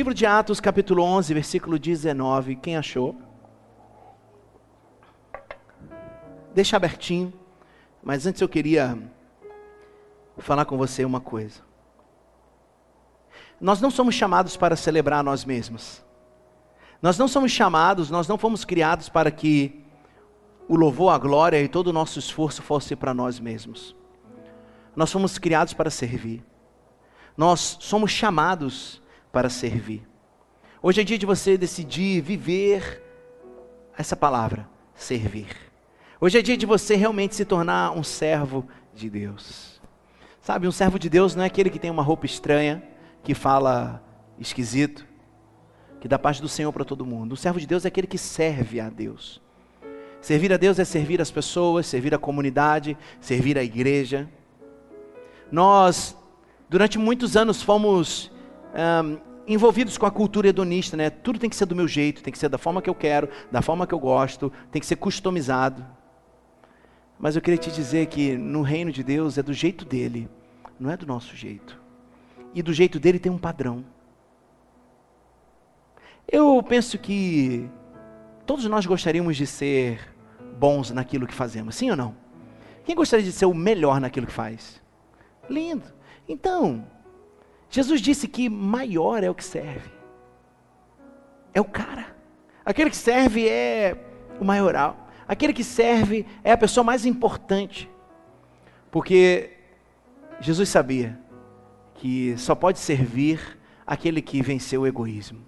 livro 0.00 0.14
de 0.14 0.24
Atos, 0.24 0.60
capítulo 0.60 1.02
11, 1.02 1.34
versículo 1.34 1.78
19. 1.78 2.56
Quem 2.56 2.74
achou? 2.74 3.14
Deixa 6.54 6.74
abertinho. 6.74 7.30
Mas 8.02 8.24
antes 8.24 8.40
eu 8.40 8.48
queria 8.48 8.98
falar 10.38 10.64
com 10.64 10.78
você 10.78 11.04
uma 11.04 11.20
coisa. 11.20 11.60
Nós 13.60 13.82
não 13.82 13.90
somos 13.90 14.14
chamados 14.14 14.56
para 14.56 14.74
celebrar 14.74 15.22
nós 15.22 15.44
mesmos. 15.44 16.02
Nós 17.02 17.18
não 17.18 17.28
somos 17.28 17.52
chamados, 17.52 18.10
nós 18.10 18.26
não 18.26 18.38
fomos 18.38 18.64
criados 18.64 19.10
para 19.10 19.30
que 19.30 19.84
o 20.66 20.76
louvor, 20.76 21.12
a 21.12 21.18
glória 21.18 21.60
e 21.60 21.68
todo 21.68 21.88
o 21.88 21.92
nosso 21.92 22.18
esforço 22.18 22.62
fosse 22.62 22.96
para 22.96 23.12
nós 23.12 23.38
mesmos. 23.38 23.94
Nós 24.96 25.12
fomos 25.12 25.36
criados 25.36 25.74
para 25.74 25.90
servir. 25.90 26.42
Nós 27.36 27.76
somos 27.80 28.10
chamados 28.10 28.99
para 29.32 29.48
servir. 29.48 30.02
Hoje 30.82 31.00
é 31.00 31.04
dia 31.04 31.18
de 31.18 31.26
você 31.26 31.56
decidir 31.58 32.22
viver 32.22 33.02
essa 33.96 34.16
palavra, 34.16 34.68
servir. 34.94 35.48
Hoje 36.20 36.38
é 36.38 36.42
dia 36.42 36.56
de 36.56 36.66
você 36.66 36.96
realmente 36.96 37.34
se 37.34 37.44
tornar 37.44 37.92
um 37.92 38.02
servo 38.02 38.66
de 38.94 39.08
Deus. 39.10 39.80
Sabe, 40.40 40.66
um 40.66 40.72
servo 40.72 40.98
de 40.98 41.08
Deus 41.08 41.34
não 41.34 41.44
é 41.44 41.46
aquele 41.46 41.70
que 41.70 41.78
tem 41.78 41.90
uma 41.90 42.02
roupa 42.02 42.26
estranha, 42.26 42.82
que 43.22 43.34
fala 43.34 44.02
esquisito, 44.38 45.06
que 46.00 46.08
dá 46.08 46.18
paz 46.18 46.40
do 46.40 46.48
Senhor 46.48 46.72
para 46.72 46.84
todo 46.84 47.04
mundo. 47.04 47.32
Um 47.32 47.36
servo 47.36 47.60
de 47.60 47.66
Deus 47.66 47.84
é 47.84 47.88
aquele 47.88 48.06
que 48.06 48.18
serve 48.18 48.80
a 48.80 48.88
Deus. 48.88 49.40
Servir 50.20 50.52
a 50.52 50.56
Deus 50.56 50.78
é 50.78 50.84
servir 50.84 51.20
as 51.20 51.30
pessoas, 51.30 51.86
servir 51.86 52.14
a 52.14 52.18
comunidade, 52.18 52.96
servir 53.20 53.58
a 53.58 53.62
igreja. 53.62 54.28
Nós, 55.50 56.16
durante 56.68 56.98
muitos 56.98 57.36
anos, 57.36 57.62
fomos 57.62 58.30
um, 58.74 59.18
envolvidos 59.46 59.98
com 59.98 60.06
a 60.06 60.10
cultura 60.10 60.48
hedonista, 60.48 60.96
né? 60.96 61.10
Tudo 61.10 61.38
tem 61.38 61.50
que 61.50 61.56
ser 61.56 61.66
do 61.66 61.74
meu 61.74 61.88
jeito, 61.88 62.22
tem 62.22 62.32
que 62.32 62.38
ser 62.38 62.48
da 62.48 62.58
forma 62.58 62.80
que 62.80 62.88
eu 62.88 62.94
quero, 62.94 63.28
da 63.50 63.60
forma 63.62 63.86
que 63.86 63.94
eu 63.94 63.98
gosto, 63.98 64.52
tem 64.70 64.80
que 64.80 64.86
ser 64.86 64.96
customizado. 64.96 65.84
Mas 67.18 67.36
eu 67.36 67.42
queria 67.42 67.58
te 67.58 67.70
dizer 67.70 68.06
que 68.06 68.36
no 68.36 68.62
reino 68.62 68.90
de 68.90 69.02
Deus 69.02 69.36
é 69.36 69.42
do 69.42 69.52
jeito 69.52 69.84
dele, 69.84 70.28
não 70.78 70.90
é 70.90 70.96
do 70.96 71.06
nosso 71.06 71.36
jeito. 71.36 71.78
E 72.54 72.62
do 72.62 72.72
jeito 72.72 72.98
dele 72.98 73.18
tem 73.18 73.30
um 73.30 73.38
padrão. 73.38 73.84
Eu 76.26 76.62
penso 76.62 76.96
que 76.96 77.68
todos 78.46 78.64
nós 78.66 78.86
gostaríamos 78.86 79.36
de 79.36 79.46
ser 79.46 80.00
bons 80.58 80.90
naquilo 80.90 81.26
que 81.26 81.34
fazemos, 81.34 81.74
sim 81.74 81.90
ou 81.90 81.96
não? 81.96 82.14
Quem 82.84 82.94
gostaria 82.94 83.24
de 83.24 83.32
ser 83.32 83.46
o 83.46 83.54
melhor 83.54 84.00
naquilo 84.00 84.26
que 84.26 84.32
faz? 84.32 84.80
Lindo. 85.48 85.84
Então, 86.28 86.86
Jesus 87.70 88.00
disse 88.00 88.26
que 88.26 88.48
maior 88.48 89.22
é 89.22 89.30
o 89.30 89.34
que 89.34 89.44
serve. 89.44 89.90
É 91.54 91.60
o 91.60 91.64
cara. 91.64 92.14
Aquele 92.64 92.90
que 92.90 92.96
serve 92.96 93.48
é 93.48 93.96
o 94.40 94.44
maioral. 94.44 95.08
Aquele 95.26 95.52
que 95.52 95.62
serve 95.62 96.26
é 96.42 96.50
a 96.52 96.58
pessoa 96.58 96.82
mais 96.82 97.06
importante. 97.06 97.88
Porque 98.90 99.56
Jesus 100.40 100.68
sabia 100.68 101.18
que 101.94 102.36
só 102.36 102.54
pode 102.54 102.80
servir 102.80 103.58
aquele 103.86 104.20
que 104.20 104.42
venceu 104.42 104.82
o 104.82 104.86
egoísmo. 104.86 105.44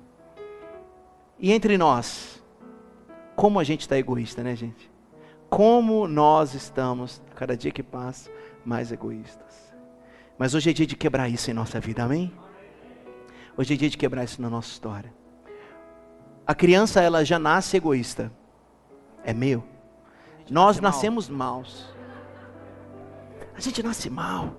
E 1.38 1.50
entre 1.50 1.76
nós, 1.76 2.40
como 3.34 3.58
a 3.58 3.64
gente 3.64 3.80
está 3.80 3.98
egoísta, 3.98 4.44
né, 4.44 4.54
gente? 4.54 4.90
Como 5.50 6.06
nós 6.06 6.54
estamos, 6.54 7.20
cada 7.34 7.56
dia 7.56 7.72
que 7.72 7.82
passa, 7.82 8.30
mais 8.64 8.92
egoístas. 8.92 9.61
Mas 10.42 10.56
hoje 10.56 10.70
é 10.70 10.72
dia 10.72 10.86
de 10.88 10.96
quebrar 10.96 11.28
isso 11.28 11.52
em 11.52 11.54
nossa 11.54 11.78
vida, 11.78 12.02
amém? 12.02 12.32
Hoje 13.56 13.74
é 13.74 13.76
dia 13.76 13.88
de 13.88 13.96
quebrar 13.96 14.24
isso 14.24 14.42
na 14.42 14.50
nossa 14.50 14.72
história. 14.72 15.14
A 16.44 16.52
criança, 16.52 17.00
ela 17.00 17.24
já 17.24 17.38
nasce 17.38 17.76
egoísta. 17.76 18.32
É 19.22 19.32
meu. 19.32 19.62
Nós 20.50 20.80
nascemos 20.80 21.28
maus. 21.28 21.94
A 23.56 23.60
gente 23.60 23.84
nasce 23.84 24.10
mal. 24.10 24.56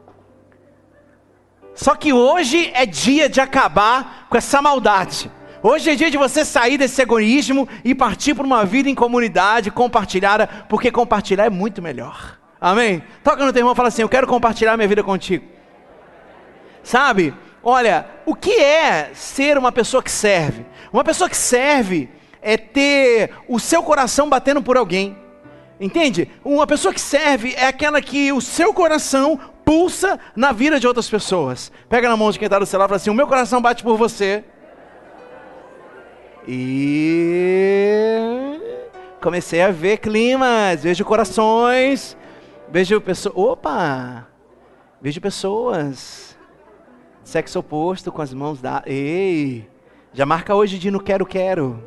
Só 1.76 1.96
que 1.96 2.14
hoje 2.14 2.72
é 2.74 2.86
dia 2.86 3.28
de 3.28 3.42
acabar 3.42 4.28
com 4.30 4.38
essa 4.38 4.62
maldade. 4.62 5.30
Hoje 5.62 5.90
é 5.90 5.96
dia 5.96 6.10
de 6.10 6.18
você 6.18 6.46
sair 6.46 6.78
desse 6.78 7.02
egoísmo 7.02 7.68
e 7.84 7.94
partir 7.94 8.34
para 8.34 8.46
uma 8.46 8.64
vida 8.66 8.90
em 8.90 8.96
comunidade 8.96 9.70
compartilhada, 9.70 10.48
porque 10.70 10.90
compartilhar 10.90 11.44
é 11.44 11.50
muito 11.50 11.82
melhor. 11.82 12.40
Amém? 12.62 13.04
Toca 13.22 13.46
no 13.46 13.52
teu 13.52 13.60
irmão 13.60 13.74
e 13.74 13.76
fala 13.76 13.90
assim: 13.90 14.02
Eu 14.02 14.08
quero 14.08 14.26
compartilhar 14.26 14.78
minha 14.78 14.88
vida 14.88 15.04
contigo. 15.04 15.52
Sabe? 16.84 17.34
Olha, 17.64 18.06
o 18.26 18.36
que 18.36 18.52
é 18.52 19.12
ser 19.14 19.58
uma 19.58 19.72
pessoa 19.72 20.04
que 20.04 20.12
serve? 20.12 20.66
Uma 20.92 21.04
pessoa 21.04 21.30
que 21.30 21.38
serve 21.38 22.10
é 22.42 22.58
ter 22.58 23.32
o 23.48 23.58
seu 23.58 23.82
coração 23.82 24.30
batendo 24.30 24.62
por 24.62 24.76
alguém. 24.76 25.18
Entende? 25.80 26.30
Uma 26.44 26.68
pessoa 26.68 26.94
que 26.94 27.00
serve 27.00 27.54
é 27.56 27.68
aquela 27.68 28.02
que 28.02 28.34
o 28.34 28.42
seu 28.42 28.74
coração 28.74 29.40
pulsa 29.64 30.20
na 30.36 30.52
vida 30.52 30.78
de 30.78 30.86
outras 30.86 31.10
pessoas. 31.10 31.72
Pega 31.88 32.10
na 32.10 32.18
mão 32.18 32.30
de 32.32 32.38
quem 32.38 32.48
está 32.48 32.60
do 32.60 32.66
celular 32.66 32.86
e 32.86 32.90
fala 32.90 32.98
assim: 32.98 33.10
O 33.10 33.14
meu 33.14 33.28
coração 33.28 33.62
bate 33.62 33.82
por 33.82 33.98
você. 33.98 34.44
E 36.46 38.60
comecei 39.22 39.62
a 39.62 39.72
ver 39.72 40.00
climas, 40.00 40.84
vejo 40.84 41.06
corações, 41.06 42.18
vejo 42.70 43.00
pessoas. 43.00 43.36
Opa! 43.38 44.28
Vejo 45.02 45.22
pessoas 45.22 46.33
Sexo 47.24 47.60
oposto 47.60 48.12
com 48.12 48.22
as 48.22 48.34
mãos 48.34 48.62
da. 48.62 48.84
Ei! 48.86 49.68
Já 50.14 50.26
marca 50.26 50.54
hoje 50.54 50.78
de 50.78 50.92
no 50.92 51.00
quero, 51.00 51.26
quero. 51.26 51.84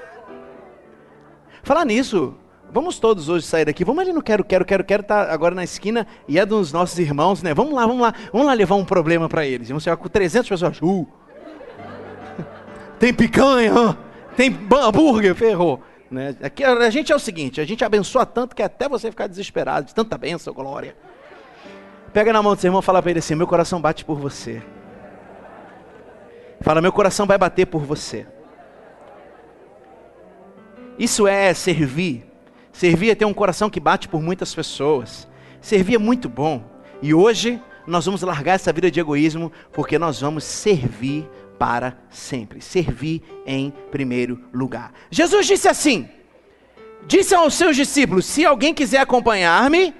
Falar 1.62 1.84
nisso, 1.84 2.34
vamos 2.72 2.98
todos 2.98 3.28
hoje 3.28 3.46
sair 3.46 3.66
daqui. 3.66 3.84
Vamos 3.84 4.02
ali 4.02 4.12
no 4.12 4.22
quero, 4.22 4.42
quero, 4.42 4.64
quero, 4.64 4.82
quero. 4.82 5.02
Tá 5.02 5.32
agora 5.32 5.54
na 5.54 5.62
esquina 5.62 6.06
e 6.26 6.38
é 6.38 6.46
dos 6.46 6.72
nossos 6.72 6.98
irmãos, 6.98 7.42
né? 7.42 7.52
Vamos 7.52 7.74
lá, 7.74 7.86
vamos 7.86 8.02
lá. 8.02 8.14
Vamos 8.32 8.46
lá 8.46 8.54
levar 8.54 8.76
um 8.76 8.84
problema 8.84 9.28
para 9.28 9.46
eles. 9.46 9.68
Vamos 9.68 9.84
chegar 9.84 9.96
com 9.96 10.08
300 10.08 10.48
pessoas. 10.48 10.80
Uh. 10.80 11.06
Tem 12.98 13.14
picanha, 13.14 13.96
tem 14.36 14.54
hambúrguer, 14.72 15.34
ferrou. 15.34 15.82
Né? 16.10 16.34
Aqui 16.42 16.64
a 16.64 16.90
gente 16.90 17.12
é 17.12 17.16
o 17.16 17.18
seguinte: 17.18 17.60
a 17.60 17.64
gente 17.64 17.84
abençoa 17.84 18.26
tanto 18.26 18.56
que 18.56 18.62
até 18.62 18.88
você 18.88 19.10
ficar 19.10 19.26
desesperado 19.26 19.86
de 19.86 19.94
tanta 19.94 20.18
bênção, 20.18 20.52
glória. 20.52 20.96
Pega 22.12 22.32
na 22.32 22.42
mão 22.42 22.54
do 22.54 22.60
seu 22.60 22.68
irmão 22.68 22.80
e 22.80 22.84
fala 22.84 23.00
para 23.00 23.10
ele 23.10 23.20
assim: 23.20 23.34
Meu 23.34 23.46
coração 23.46 23.80
bate 23.80 24.04
por 24.04 24.18
você. 24.18 24.62
Fala, 26.60 26.82
meu 26.82 26.92
coração 26.92 27.26
vai 27.26 27.38
bater 27.38 27.66
por 27.66 27.82
você. 27.82 28.26
Isso 30.98 31.26
é 31.26 31.54
servir. 31.54 32.26
Servir 32.72 33.10
é 33.10 33.14
ter 33.14 33.24
um 33.24 33.32
coração 33.32 33.70
que 33.70 33.80
bate 33.80 34.08
por 34.08 34.20
muitas 34.20 34.54
pessoas. 34.54 35.26
Servir 35.60 35.94
é 35.94 35.98
muito 35.98 36.28
bom. 36.28 36.62
E 37.00 37.14
hoje 37.14 37.60
nós 37.86 38.04
vamos 38.04 38.20
largar 38.20 38.54
essa 38.54 38.72
vida 38.72 38.90
de 38.90 39.00
egoísmo, 39.00 39.50
porque 39.72 39.98
nós 39.98 40.20
vamos 40.20 40.44
servir 40.44 41.28
para 41.58 41.96
sempre. 42.10 42.60
Servir 42.60 43.22
em 43.46 43.72
primeiro 43.90 44.38
lugar. 44.52 44.92
Jesus 45.10 45.46
disse 45.46 45.66
assim: 45.66 46.08
Disse 47.06 47.34
aos 47.34 47.54
seus 47.54 47.74
discípulos: 47.74 48.26
Se 48.26 48.44
alguém 48.44 48.74
quiser 48.74 48.98
acompanhar-me, 48.98 49.94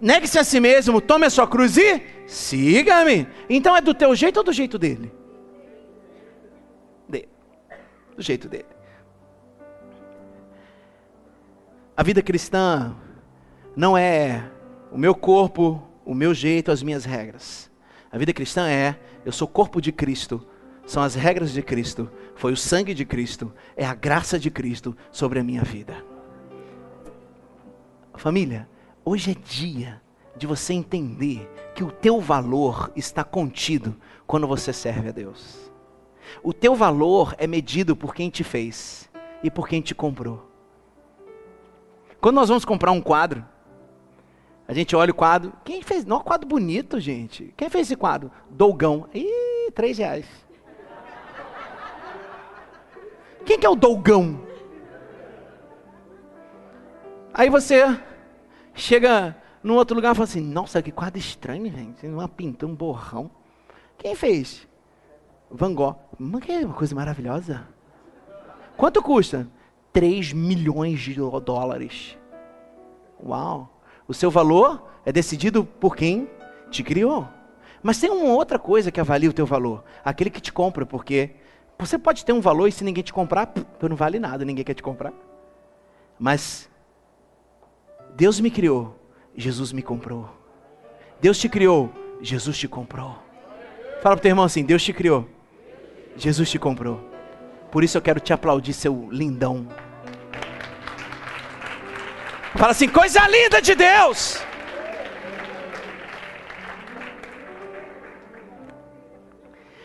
negue-se 0.00 0.38
a 0.38 0.44
si 0.44 0.60
mesmo, 0.60 1.00
tome 1.00 1.26
a 1.26 1.30
sua 1.30 1.46
cruz 1.46 1.76
e 1.76 2.02
siga-me. 2.26 3.26
Então 3.48 3.76
é 3.76 3.80
do 3.80 3.94
teu 3.94 4.14
jeito 4.14 4.38
ou 4.38 4.44
do 4.44 4.52
jeito 4.52 4.78
dele? 4.78 5.12
dele? 7.08 7.28
Do 8.16 8.22
jeito 8.22 8.48
dele. 8.48 8.66
A 11.96 12.02
vida 12.02 12.22
cristã 12.22 12.94
não 13.74 13.96
é 13.96 14.50
o 14.90 14.98
meu 14.98 15.14
corpo, 15.14 15.82
o 16.04 16.14
meu 16.14 16.34
jeito, 16.34 16.70
as 16.70 16.82
minhas 16.82 17.04
regras. 17.04 17.70
A 18.10 18.18
vida 18.18 18.32
cristã 18.32 18.68
é 18.68 18.98
eu 19.24 19.32
sou 19.32 19.48
corpo 19.48 19.80
de 19.80 19.90
Cristo, 19.90 20.46
são 20.86 21.02
as 21.02 21.14
regras 21.14 21.52
de 21.52 21.62
Cristo, 21.62 22.10
foi 22.36 22.52
o 22.52 22.56
sangue 22.56 22.94
de 22.94 23.04
Cristo, 23.04 23.52
é 23.76 23.84
a 23.84 23.94
graça 23.94 24.38
de 24.38 24.50
Cristo 24.50 24.96
sobre 25.10 25.40
a 25.40 25.44
minha 25.44 25.62
vida. 25.62 26.04
Família, 28.14 28.68
Hoje 29.08 29.30
é 29.30 29.34
dia 29.34 30.02
de 30.34 30.48
você 30.48 30.74
entender 30.74 31.48
que 31.76 31.84
o 31.84 31.92
teu 31.92 32.20
valor 32.20 32.90
está 32.96 33.22
contido 33.22 33.94
quando 34.26 34.48
você 34.48 34.72
serve 34.72 35.10
a 35.10 35.12
Deus. 35.12 35.70
O 36.42 36.52
teu 36.52 36.74
valor 36.74 37.32
é 37.38 37.46
medido 37.46 37.94
por 37.94 38.12
quem 38.12 38.28
te 38.28 38.42
fez 38.42 39.08
e 39.44 39.48
por 39.48 39.68
quem 39.68 39.80
te 39.80 39.94
comprou. 39.94 40.50
Quando 42.20 42.34
nós 42.34 42.48
vamos 42.48 42.64
comprar 42.64 42.90
um 42.90 43.00
quadro, 43.00 43.46
a 44.66 44.74
gente 44.74 44.96
olha 44.96 45.12
o 45.12 45.14
quadro. 45.14 45.52
Quem 45.64 45.82
fez? 45.82 46.04
Não, 46.04 46.18
quadro 46.18 46.48
bonito, 46.48 46.98
gente. 46.98 47.54
Quem 47.56 47.70
fez 47.70 47.86
esse 47.86 47.94
quadro? 47.94 48.32
Dolgão. 48.50 49.08
Ih, 49.14 49.70
três 49.72 49.98
reais. 49.98 50.26
Quem 53.44 53.56
que 53.56 53.66
é 53.66 53.70
o 53.70 53.76
Dolgão? 53.76 54.40
Aí 57.32 57.48
você 57.48 57.96
Chega 58.76 59.34
num 59.62 59.74
outro 59.74 59.96
lugar 59.96 60.12
e 60.12 60.14
fala 60.14 60.24
assim: 60.24 60.40
Nossa, 60.40 60.82
que 60.82 60.92
quadro 60.92 61.18
estranho, 61.18 61.64
gente. 61.72 62.06
Uma 62.06 62.28
pintura, 62.28 62.70
um 62.70 62.74
borrão. 62.74 63.30
Quem 63.96 64.14
fez? 64.14 64.68
Van 65.50 65.74
Gogh. 65.74 65.96
Mas 66.18 66.44
que 66.44 66.66
coisa 66.66 66.94
maravilhosa. 66.94 67.66
Quanto 68.76 69.02
custa? 69.02 69.48
3 69.92 70.34
milhões 70.34 71.00
de 71.00 71.14
dólares. 71.14 72.18
Uau! 73.24 73.80
O 74.06 74.12
seu 74.12 74.30
valor 74.30 74.86
é 75.06 75.10
decidido 75.10 75.64
por 75.64 75.96
quem 75.96 76.28
te 76.70 76.82
criou. 76.82 77.26
Mas 77.82 77.98
tem 77.98 78.10
uma 78.10 78.34
outra 78.34 78.58
coisa 78.58 78.92
que 78.92 79.00
avalia 79.00 79.30
o 79.30 79.32
teu 79.32 79.46
valor: 79.46 79.84
aquele 80.04 80.28
que 80.28 80.40
te 80.40 80.52
compra, 80.52 80.84
porque 80.84 81.30
você 81.78 81.98
pode 81.98 82.26
ter 82.26 82.34
um 82.34 82.42
valor 82.42 82.66
e 82.66 82.72
se 82.72 82.84
ninguém 82.84 83.02
te 83.02 83.12
comprar, 83.12 83.46
tu 83.46 83.88
não 83.88 83.96
vale 83.96 84.18
nada, 84.18 84.44
ninguém 84.44 84.64
quer 84.64 84.74
te 84.74 84.82
comprar. 84.82 85.14
Mas 86.18 86.68
Deus 88.16 88.40
me 88.40 88.50
criou, 88.50 88.98
Jesus 89.36 89.72
me 89.72 89.82
comprou. 89.82 90.26
Deus 91.20 91.38
te 91.38 91.50
criou, 91.50 91.92
Jesus 92.22 92.56
te 92.56 92.66
comprou. 92.66 93.18
Fala 94.02 94.16
para 94.16 94.16
o 94.16 94.20
teu 94.20 94.30
irmão 94.30 94.46
assim: 94.46 94.64
Deus 94.64 94.82
te 94.82 94.90
criou, 94.90 95.28
Jesus 96.16 96.50
te 96.50 96.58
comprou. 96.58 96.98
Por 97.70 97.84
isso 97.84 97.98
eu 97.98 98.00
quero 98.00 98.18
te 98.18 98.32
aplaudir, 98.32 98.72
seu 98.72 99.06
lindão. 99.12 99.68
Fala 102.56 102.70
assim: 102.70 102.88
coisa 102.88 103.20
linda 103.28 103.60
de 103.60 103.74
Deus. 103.74 104.42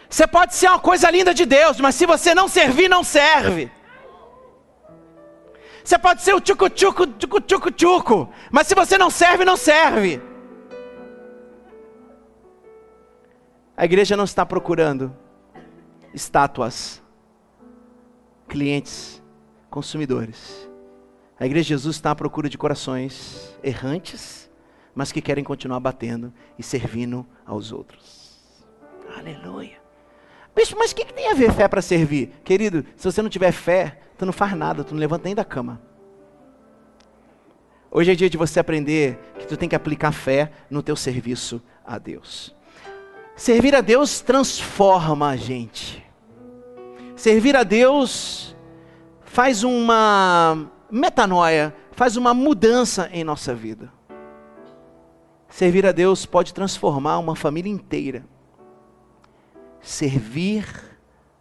Você 0.10 0.25
pode 0.25 0.56
ser 0.56 0.69
uma 0.69 0.80
coisa 0.80 1.12
linda 1.12 1.33
de 1.33 1.45
Deus, 1.45 1.81
mas 1.81 1.95
se 1.95 2.06
você 2.06 2.33
não 2.33 2.48
servir, 2.48 2.88
não 2.88 3.04
serve. 3.04 3.69
Você 5.92 6.00
pode 6.00 6.22
ser 6.22 6.34
o 6.34 6.40
tchucu 6.40 6.70
tchucu 6.70 7.06
tchucu 7.06 7.42
tchucu 7.42 7.72
tchucu, 7.72 8.30
mas 8.50 8.66
se 8.66 8.74
você 8.74 8.98
não 8.98 9.10
serve, 9.10 9.44
não 9.44 9.58
serve. 9.58 10.22
A 13.76 13.84
igreja 13.84 14.16
não 14.16 14.24
está 14.24 14.46
procurando 14.46 15.14
estátuas, 16.14 17.04
clientes, 18.48 19.22
consumidores. 19.70 20.70
A 21.38 21.46
igreja 21.46 21.64
de 21.64 21.70
Jesus 21.72 21.98
está 21.98 22.12
à 22.12 22.16
procura 22.16 22.48
de 22.48 22.58
corações 22.58 23.54
errantes, 23.62 24.50
mas 24.96 25.12
que 25.12 25.22
querem 25.22 25.44
continuar 25.44 25.82
batendo 25.82 26.34
e 26.58 26.64
servindo 26.64 27.28
aos 27.46 27.74
outros. 27.74 28.42
Aleluia. 29.14 29.82
Bicho, 30.56 30.74
mas 30.78 30.92
o 30.92 30.96
que, 30.96 31.04
que 31.04 31.14
tem 31.14 31.30
a 31.30 31.34
ver 31.34 31.52
fé 31.52 31.68
para 31.68 31.82
servir? 31.82 32.32
Querido, 32.46 32.86
se 32.96 33.04
você 33.04 33.22
não 33.22 33.30
tiver 33.30 33.52
fé, 33.52 34.00
tu 34.21 34.25
não 34.27 34.31
faz 34.31 34.53
nada, 34.53 34.83
tu 34.83 34.94
não 34.94 35.00
levanta 35.00 35.25
nem 35.25 35.33
da 35.33 35.44
cama. 35.44 35.81
Hoje 37.89 38.12
é 38.12 38.15
dia 38.15 38.29
de 38.29 38.38
você 38.38 38.59
aprender 38.59 39.18
que 39.39 39.47
tu 39.47 39.57
tem 39.57 39.68
que 39.68 39.75
aplicar 39.75 40.12
fé 40.12 40.51
no 40.69 40.83
teu 40.83 40.95
serviço 40.95 41.59
a 41.83 41.97
Deus. 41.97 42.56
Servir 43.35 43.73
a 43.73 43.81
Deus 43.81 44.21
transforma 44.21 45.29
a 45.29 45.35
gente. 45.35 46.06
Servir 47.15 47.56
a 47.56 47.63
Deus 47.63 48.56
faz 49.21 49.63
uma 49.63 50.69
metanoia, 50.91 51.73
faz 51.91 52.15
uma 52.15 52.31
mudança 52.31 53.09
em 53.12 53.23
nossa 53.23 53.56
vida. 53.56 53.91
Servir 55.50 55.83
a 55.88 55.91
Deus 55.91 56.27
pode 56.27 56.53
transformar 56.53 57.18
uma 57.18 57.35
família 57.35 57.71
inteira 57.71 58.23
servir 59.81 60.65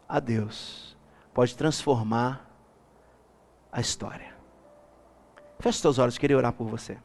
a 0.09 0.19
Deus 0.19 0.97
pode 1.33 1.55
transformar 1.57 2.50
a 3.73 3.81
história. 3.81 4.35
Feche 5.59 5.79
seus 5.79 5.99
olhos, 5.99 6.19
queria 6.19 6.37
orar 6.37 6.53
por 6.53 6.67
você. 6.67 6.97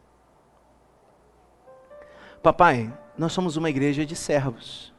Papai, 2.42 2.92
nós 3.18 3.34
somos 3.34 3.58
uma 3.58 3.70
igreja 3.70 4.06
de 4.06 4.16
servos, 4.16 4.94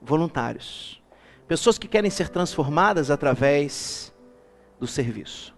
voluntários, 0.00 1.02
pessoas 1.48 1.78
que 1.78 1.88
querem 1.88 2.10
ser 2.10 2.28
transformadas 2.28 3.10
através 3.10 4.14
do 4.78 4.86
serviço. 4.86 5.54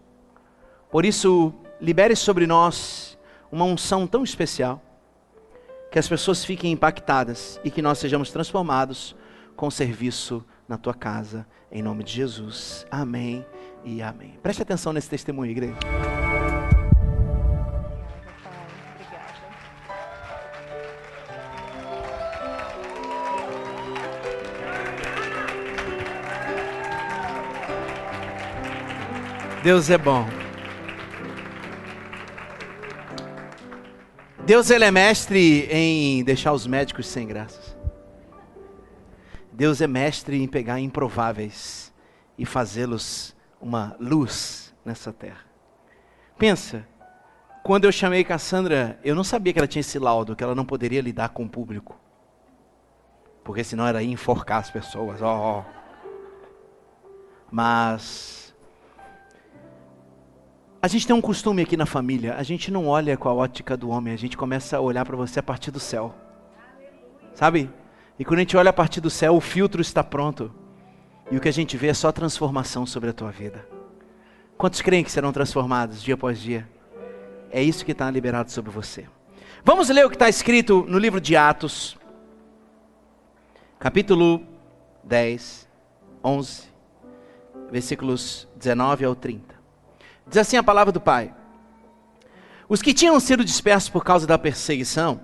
Por 0.89 1.05
isso, 1.05 1.53
libere 1.79 2.15
sobre 2.15 2.47
nós 2.47 3.17
uma 3.51 3.65
unção 3.65 4.07
tão 4.07 4.23
especial, 4.23 4.81
que 5.91 5.99
as 5.99 6.07
pessoas 6.07 6.43
fiquem 6.43 6.71
impactadas 6.71 7.59
e 7.63 7.71
que 7.71 7.81
nós 7.81 7.99
sejamos 7.99 8.31
transformados 8.31 9.15
com 9.55 9.69
serviço 9.69 10.43
na 10.67 10.77
tua 10.77 10.93
casa, 10.93 11.47
em 11.71 11.81
nome 11.81 12.03
de 12.03 12.11
Jesus. 12.11 12.85
Amém 12.89 13.45
e 13.85 14.01
amém. 14.01 14.33
Preste 14.41 14.63
atenção 14.63 14.91
nesse 14.91 15.09
testemunho, 15.09 15.51
igreja. 15.51 15.75
Deus 29.63 29.89
é 29.89 29.97
bom. 29.97 30.27
Deus 34.45 34.69
ele 34.69 34.85
é 34.85 34.91
mestre 34.91 35.67
em 35.71 36.23
deixar 36.23 36.53
os 36.53 36.67
médicos 36.67 37.07
sem 37.07 37.27
graças. 37.27 37.75
Deus 39.51 39.81
é 39.81 39.87
mestre 39.87 40.39
em 40.39 40.47
pegar 40.47 40.79
improváveis 40.79 41.91
e 42.37 42.45
fazê-los 42.45 43.34
uma 43.65 43.95
luz 43.99 44.71
nessa 44.85 45.11
terra. 45.11 45.43
Pensa, 46.37 46.87
quando 47.63 47.85
eu 47.85 47.91
chamei 47.91 48.23
Cassandra, 48.23 48.99
eu 49.03 49.15
não 49.15 49.23
sabia 49.23 49.51
que 49.51 49.57
ela 49.57 49.67
tinha 49.67 49.79
esse 49.79 49.97
laudo, 49.97 50.35
que 50.35 50.43
ela 50.43 50.53
não 50.53 50.63
poderia 50.63 51.01
lidar 51.01 51.29
com 51.29 51.45
o 51.45 51.49
público. 51.49 51.99
Porque 53.43 53.63
senão 53.63 53.87
era 53.87 54.03
enforcar 54.03 54.59
as 54.59 54.69
pessoas. 54.69 55.19
Oh, 55.19 55.25
oh. 55.25 55.63
Mas 57.51 58.55
a 60.79 60.87
gente 60.87 61.07
tem 61.07 61.15
um 61.15 61.21
costume 61.21 61.63
aqui 61.63 61.75
na 61.75 61.87
família, 61.87 62.35
a 62.35 62.43
gente 62.43 62.69
não 62.69 62.87
olha 62.87 63.17
com 63.17 63.27
a 63.27 63.33
ótica 63.33 63.75
do 63.75 63.89
homem, 63.89 64.13
a 64.13 64.17
gente 64.17 64.37
começa 64.37 64.77
a 64.77 64.79
olhar 64.79 65.03
para 65.03 65.17
você 65.17 65.39
a 65.39 65.43
partir 65.43 65.71
do 65.71 65.79
céu. 65.79 66.13
Sabe? 67.33 67.71
E 68.19 68.23
quando 68.23 68.37
a 68.37 68.41
gente 68.41 68.55
olha 68.55 68.69
a 68.69 68.73
partir 68.73 69.01
do 69.01 69.09
céu, 69.09 69.35
o 69.35 69.41
filtro 69.41 69.81
está 69.81 70.03
pronto. 70.03 70.53
E 71.29 71.37
o 71.37 71.41
que 71.41 71.49
a 71.49 71.53
gente 71.53 71.75
vê 71.75 71.87
é 71.87 71.93
só 71.93 72.11
transformação 72.11 72.85
sobre 72.85 73.09
a 73.09 73.13
tua 73.13 73.31
vida. 73.31 73.67
Quantos 74.57 74.81
creem 74.81 75.03
que 75.03 75.11
serão 75.11 75.33
transformados 75.33 76.01
dia 76.01 76.13
após 76.13 76.39
dia? 76.39 76.67
É 77.51 77.61
isso 77.61 77.83
que 77.83 77.91
está 77.91 78.09
liberado 78.09 78.51
sobre 78.51 78.71
você. 78.71 79.05
Vamos 79.63 79.89
ler 79.89 80.05
o 80.05 80.09
que 80.09 80.15
está 80.15 80.29
escrito 80.29 80.85
no 80.87 80.99
livro 80.99 81.19
de 81.19 81.35
Atos, 81.35 81.97
capítulo 83.79 84.45
10, 85.03 85.67
11, 86.23 86.63
versículos 87.71 88.47
19 88.55 89.05
ao 89.05 89.15
30. 89.15 89.55
Diz 90.27 90.37
assim 90.37 90.57
a 90.57 90.63
palavra 90.63 90.91
do 90.91 91.01
Pai: 91.01 91.33
Os 92.69 92.81
que 92.81 92.93
tinham 92.93 93.19
sido 93.19 93.43
dispersos 93.43 93.89
por 93.89 94.03
causa 94.03 94.27
da 94.27 94.37
perseguição, 94.37 95.21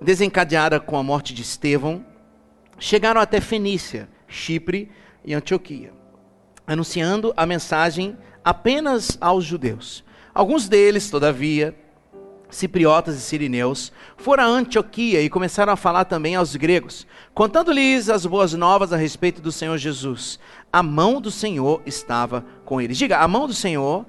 desencadeada 0.00 0.78
com 0.78 0.96
a 0.96 1.02
morte 1.02 1.34
de 1.34 1.42
Estevão, 1.42 2.04
chegaram 2.78 3.20
até 3.20 3.40
Fenícia, 3.40 4.08
Chipre 4.30 4.90
e 5.24 5.34
Antioquia, 5.34 5.92
anunciando 6.66 7.34
a 7.36 7.44
mensagem 7.44 8.16
apenas 8.42 9.18
aos 9.20 9.44
judeus. 9.44 10.02
Alguns 10.32 10.68
deles, 10.68 11.10
todavia, 11.10 11.74
cipriotas 12.48 13.16
e 13.16 13.20
sirineus, 13.20 13.92
foram 14.16 14.44
a 14.44 14.46
Antioquia 14.46 15.20
e 15.20 15.28
começaram 15.28 15.72
a 15.72 15.76
falar 15.76 16.04
também 16.04 16.36
aos 16.36 16.56
gregos, 16.56 17.06
contando-lhes 17.34 18.08
as 18.08 18.24
boas 18.24 18.54
novas 18.54 18.92
a 18.92 18.96
respeito 18.96 19.42
do 19.42 19.52
Senhor 19.52 19.76
Jesus. 19.76 20.38
A 20.72 20.82
mão 20.82 21.20
do 21.20 21.30
Senhor 21.30 21.82
estava 21.84 22.44
com 22.64 22.80
eles. 22.80 22.96
Diga, 22.96 23.18
a 23.18 23.28
mão 23.28 23.46
do 23.46 23.54
Senhor 23.54 24.06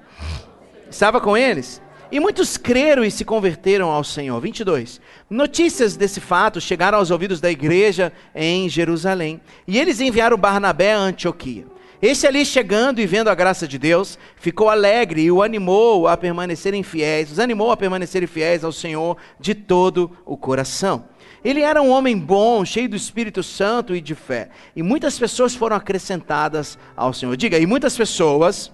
estava 0.88 1.20
com 1.20 1.36
eles. 1.36 1.82
E 2.12 2.20
muitos 2.20 2.58
creram 2.58 3.02
e 3.02 3.10
se 3.10 3.24
converteram 3.24 3.88
ao 3.90 4.04
Senhor. 4.04 4.38
22. 4.38 5.00
Notícias 5.30 5.96
desse 5.96 6.20
fato 6.20 6.60
chegaram 6.60 6.98
aos 6.98 7.10
ouvidos 7.10 7.40
da 7.40 7.50
igreja 7.50 8.12
em 8.34 8.68
Jerusalém. 8.68 9.40
E 9.66 9.78
eles 9.78 9.98
enviaram 9.98 10.36
Barnabé 10.36 10.92
a 10.92 10.98
Antioquia. 10.98 11.64
Este 12.02 12.26
ali 12.26 12.44
chegando 12.44 13.00
e 13.00 13.06
vendo 13.06 13.28
a 13.28 13.34
graça 13.34 13.66
de 13.66 13.78
Deus, 13.78 14.18
ficou 14.36 14.68
alegre 14.68 15.22
e 15.22 15.32
o 15.32 15.42
animou 15.42 16.06
a 16.06 16.14
permanecerem 16.14 16.82
fiéis, 16.82 17.32
os 17.32 17.38
animou 17.38 17.70
a 17.70 17.78
permanecerem 17.78 18.26
fiéis 18.26 18.62
ao 18.62 18.72
Senhor 18.72 19.16
de 19.40 19.54
todo 19.54 20.10
o 20.26 20.36
coração. 20.36 21.06
Ele 21.42 21.62
era 21.62 21.80
um 21.80 21.88
homem 21.88 22.18
bom, 22.18 22.62
cheio 22.62 22.90
do 22.90 22.96
Espírito 22.96 23.42
Santo 23.42 23.96
e 23.96 24.02
de 24.02 24.14
fé. 24.14 24.50
E 24.76 24.82
muitas 24.82 25.18
pessoas 25.18 25.54
foram 25.54 25.76
acrescentadas 25.76 26.76
ao 26.94 27.14
Senhor. 27.14 27.34
Diga, 27.38 27.58
e 27.58 27.64
muitas 27.64 27.96
pessoas 27.96 28.70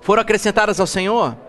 foram 0.00 0.22
acrescentadas 0.22 0.78
ao 0.78 0.86
Senhor? 0.86 1.47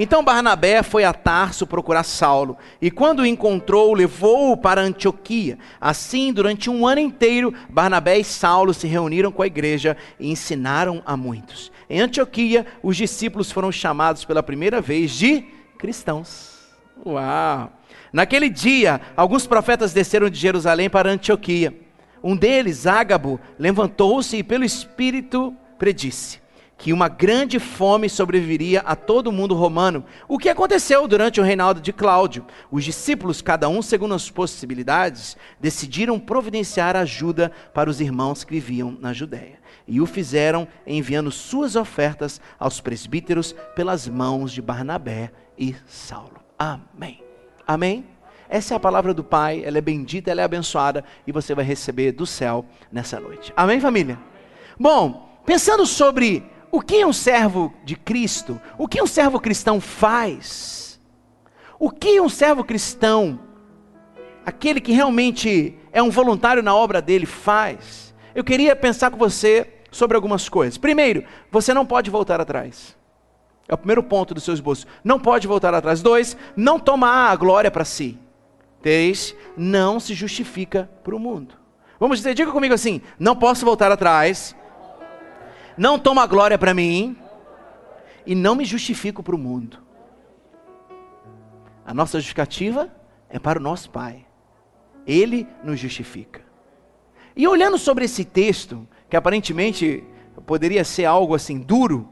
Então 0.00 0.22
Barnabé 0.22 0.84
foi 0.84 1.02
a 1.02 1.12
Tarso 1.12 1.66
procurar 1.66 2.04
Saulo, 2.04 2.56
e 2.80 2.88
quando 2.88 3.18
o 3.18 3.26
encontrou, 3.26 3.92
levou-o 3.92 4.56
para 4.56 4.80
Antioquia. 4.80 5.58
Assim, 5.80 6.32
durante 6.32 6.70
um 6.70 6.86
ano 6.86 7.00
inteiro, 7.00 7.52
Barnabé 7.68 8.16
e 8.16 8.22
Saulo 8.22 8.72
se 8.72 8.86
reuniram 8.86 9.32
com 9.32 9.42
a 9.42 9.48
igreja 9.48 9.96
e 10.20 10.30
ensinaram 10.30 11.02
a 11.04 11.16
muitos. 11.16 11.72
Em 11.90 12.00
Antioquia, 12.00 12.64
os 12.80 12.96
discípulos 12.96 13.50
foram 13.50 13.72
chamados 13.72 14.24
pela 14.24 14.40
primeira 14.40 14.80
vez 14.80 15.10
de 15.10 15.44
cristãos. 15.76 16.60
Uau! 17.04 17.72
Naquele 18.12 18.48
dia, 18.48 19.00
alguns 19.16 19.48
profetas 19.48 19.92
desceram 19.92 20.30
de 20.30 20.38
Jerusalém 20.38 20.88
para 20.88 21.10
Antioquia. 21.10 21.74
Um 22.22 22.36
deles, 22.36 22.86
Ágabo, 22.86 23.40
levantou-se 23.58 24.36
e 24.36 24.44
pelo 24.44 24.64
Espírito 24.64 25.56
predisse 25.76 26.38
que 26.78 26.92
uma 26.92 27.08
grande 27.08 27.58
fome 27.58 28.08
sobreviveria 28.08 28.80
a 28.80 28.94
todo 28.94 29.26
o 29.26 29.32
mundo 29.32 29.54
romano. 29.54 30.04
O 30.28 30.38
que 30.38 30.48
aconteceu 30.48 31.08
durante 31.08 31.40
o 31.40 31.44
reinado 31.44 31.80
de 31.80 31.92
Cláudio? 31.92 32.46
Os 32.70 32.84
discípulos, 32.84 33.42
cada 33.42 33.68
um 33.68 33.82
segundo 33.82 34.14
as 34.14 34.30
possibilidades, 34.30 35.36
decidiram 35.60 36.20
providenciar 36.20 36.94
ajuda 36.94 37.50
para 37.74 37.90
os 37.90 38.00
irmãos 38.00 38.44
que 38.44 38.52
viviam 38.54 38.96
na 39.00 39.12
Judéia. 39.12 39.58
E 39.88 40.00
o 40.00 40.06
fizeram 40.06 40.68
enviando 40.86 41.32
suas 41.32 41.74
ofertas 41.74 42.40
aos 42.60 42.80
presbíteros 42.80 43.54
pelas 43.74 44.06
mãos 44.06 44.52
de 44.52 44.62
Barnabé 44.62 45.32
e 45.58 45.74
Saulo. 45.84 46.38
Amém. 46.56 47.20
Amém. 47.66 48.06
Essa 48.48 48.74
é 48.74 48.76
a 48.76 48.80
palavra 48.80 49.12
do 49.12 49.24
Pai, 49.24 49.62
ela 49.64 49.78
é 49.78 49.80
bendita, 49.80 50.30
ela 50.30 50.40
é 50.40 50.44
abençoada 50.44 51.04
e 51.26 51.32
você 51.32 51.54
vai 51.54 51.64
receber 51.64 52.12
do 52.12 52.24
céu 52.24 52.64
nessa 52.90 53.18
noite. 53.18 53.52
Amém, 53.56 53.80
família? 53.80 54.18
Bom, 54.78 55.28
pensando 55.44 55.84
sobre 55.84 56.44
o 56.70 56.80
que 56.80 57.04
um 57.04 57.12
servo 57.12 57.72
de 57.84 57.96
Cristo, 57.96 58.60
o 58.76 58.86
que 58.86 59.02
um 59.02 59.06
servo 59.06 59.40
cristão 59.40 59.80
faz, 59.80 61.00
o 61.78 61.90
que 61.90 62.20
um 62.20 62.28
servo 62.28 62.64
cristão, 62.64 63.40
aquele 64.44 64.80
que 64.80 64.92
realmente 64.92 65.78
é 65.92 66.02
um 66.02 66.10
voluntário 66.10 66.62
na 66.62 66.74
obra 66.74 67.00
dele, 67.00 67.26
faz, 67.26 68.14
eu 68.34 68.44
queria 68.44 68.76
pensar 68.76 69.10
com 69.10 69.16
você 69.16 69.66
sobre 69.90 70.16
algumas 70.16 70.48
coisas. 70.48 70.78
Primeiro, 70.78 71.24
você 71.50 71.72
não 71.72 71.84
pode 71.84 72.10
voltar 72.10 72.40
atrás. 72.40 72.96
É 73.66 73.74
o 73.74 73.78
primeiro 73.78 74.02
ponto 74.02 74.32
do 74.32 74.40
seu 74.40 74.54
esboço. 74.54 74.86
Não 75.04 75.18
pode 75.18 75.46
voltar 75.46 75.74
atrás. 75.74 76.00
Dois, 76.00 76.36
não 76.56 76.78
tomar 76.78 77.30
a 77.30 77.36
glória 77.36 77.70
para 77.70 77.84
si. 77.84 78.18
3. 78.82 79.34
Não 79.56 79.98
se 79.98 80.14
justifica 80.14 80.88
para 81.02 81.14
o 81.14 81.18
mundo. 81.18 81.54
Vamos 82.00 82.18
dizer, 82.18 82.34
diga 82.34 82.52
comigo 82.52 82.74
assim: 82.74 83.02
não 83.18 83.34
posso 83.34 83.64
voltar 83.64 83.90
atrás, 83.90 84.54
não 85.78 85.98
toma 85.98 86.26
glória 86.26 86.58
para 86.58 86.74
mim 86.74 87.16
e 88.26 88.34
não 88.34 88.56
me 88.56 88.64
justifico 88.64 89.22
para 89.22 89.34
o 89.34 89.38
mundo. 89.38 89.78
A 91.86 91.94
nossa 91.94 92.18
justificativa 92.18 92.92
é 93.30 93.38
para 93.38 93.58
o 93.58 93.62
nosso 93.62 93.88
Pai. 93.88 94.26
Ele 95.06 95.46
nos 95.62 95.78
justifica. 95.78 96.42
E 97.34 97.46
olhando 97.46 97.78
sobre 97.78 98.04
esse 98.04 98.24
texto, 98.24 98.86
que 99.08 99.16
aparentemente 99.16 100.04
poderia 100.44 100.84
ser 100.84 101.04
algo 101.04 101.34
assim 101.34 101.60
duro, 101.60 102.08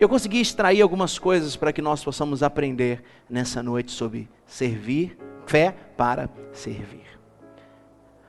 eu 0.00 0.08
consegui 0.08 0.40
extrair 0.40 0.80
algumas 0.80 1.18
coisas 1.18 1.54
para 1.56 1.72
que 1.72 1.82
nós 1.82 2.02
possamos 2.02 2.42
aprender 2.42 3.04
nessa 3.28 3.62
noite 3.62 3.92
sobre 3.92 4.28
servir 4.46 5.16
fé 5.46 5.74
para 5.96 6.30
servir. 6.52 7.04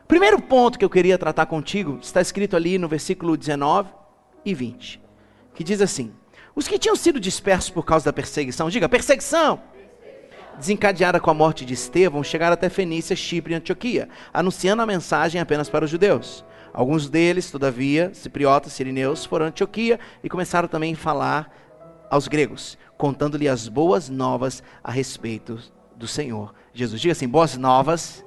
Primeiro 0.07 0.41
ponto 0.41 0.77
que 0.77 0.83
eu 0.83 0.89
queria 0.89 1.17
tratar 1.17 1.45
contigo 1.45 1.97
está 2.01 2.19
escrito 2.19 2.57
ali 2.57 2.77
no 2.77 2.89
versículo 2.89 3.37
19 3.37 4.00
e 4.45 4.53
20, 4.53 5.01
que 5.53 5.63
diz 5.63 5.81
assim: 5.81 6.13
Os 6.55 6.67
que 6.67 6.79
tinham 6.79 6.95
sido 6.95 7.19
dispersos 7.19 7.69
por 7.69 7.85
causa 7.85 8.05
da 8.05 8.13
perseguição, 8.13 8.69
diga 8.69 8.89
perseguição, 8.89 9.61
desencadeada 10.57 11.19
com 11.19 11.31
a 11.31 11.33
morte 11.33 11.65
de 11.65 11.73
Estevão, 11.73 12.23
chegaram 12.23 12.53
até 12.53 12.69
Fenícia, 12.69 13.15
Chipre 13.15 13.53
e 13.53 13.55
Antioquia, 13.55 14.09
anunciando 14.33 14.81
a 14.81 14.85
mensagem 14.85 15.39
apenas 15.41 15.69
para 15.69 15.85
os 15.85 15.91
judeus. 15.91 16.45
Alguns 16.73 17.09
deles, 17.09 17.51
todavia, 17.51 18.11
cipriotas, 18.13 18.73
sirineus, 18.73 19.25
foram 19.25 19.45
a 19.45 19.49
Antioquia 19.49 19.99
e 20.23 20.29
começaram 20.29 20.67
também 20.67 20.93
a 20.93 20.97
falar 20.97 21.53
aos 22.09 22.27
gregos, 22.27 22.77
contando-lhe 22.97 23.47
as 23.47 23.67
boas 23.67 24.09
novas 24.09 24.63
a 24.83 24.91
respeito 24.91 25.59
do 25.95 26.07
Senhor 26.07 26.53
Jesus. 26.73 27.01
Diga 27.01 27.11
assim: 27.11 27.27
boas 27.27 27.57
novas 27.57 28.23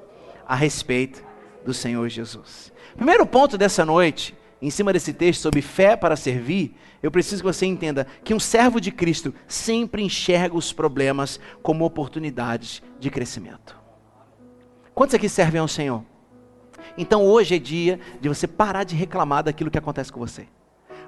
a 0.46 0.54
respeito 0.54 1.24
do 1.64 1.72
Senhor 1.72 2.08
Jesus. 2.08 2.72
Primeiro 2.96 3.26
ponto 3.26 3.56
dessa 3.56 3.84
noite, 3.84 4.36
em 4.66 4.70
cima 4.70 4.94
desse 4.94 5.12
texto 5.12 5.42
sobre 5.42 5.60
fé 5.60 5.94
para 5.94 6.16
servir, 6.16 6.74
eu 7.02 7.10
preciso 7.10 7.42
que 7.42 7.52
você 7.52 7.66
entenda 7.66 8.06
que 8.24 8.32
um 8.32 8.40
servo 8.40 8.80
de 8.80 8.90
Cristo 8.90 9.34
sempre 9.46 10.02
enxerga 10.02 10.56
os 10.56 10.72
problemas 10.72 11.38
como 11.62 11.84
oportunidades 11.84 12.82
de 12.98 13.10
crescimento. 13.10 13.78
Quantos 14.94 15.14
aqui 15.14 15.28
servem 15.28 15.60
ao 15.60 15.68
Senhor? 15.68 16.02
Então 16.96 17.26
hoje 17.26 17.56
é 17.56 17.58
dia 17.58 18.00
de 18.18 18.26
você 18.26 18.46
parar 18.46 18.84
de 18.84 18.96
reclamar 18.96 19.42
daquilo 19.42 19.70
que 19.70 19.76
acontece 19.76 20.10
com 20.10 20.18
você. 20.18 20.48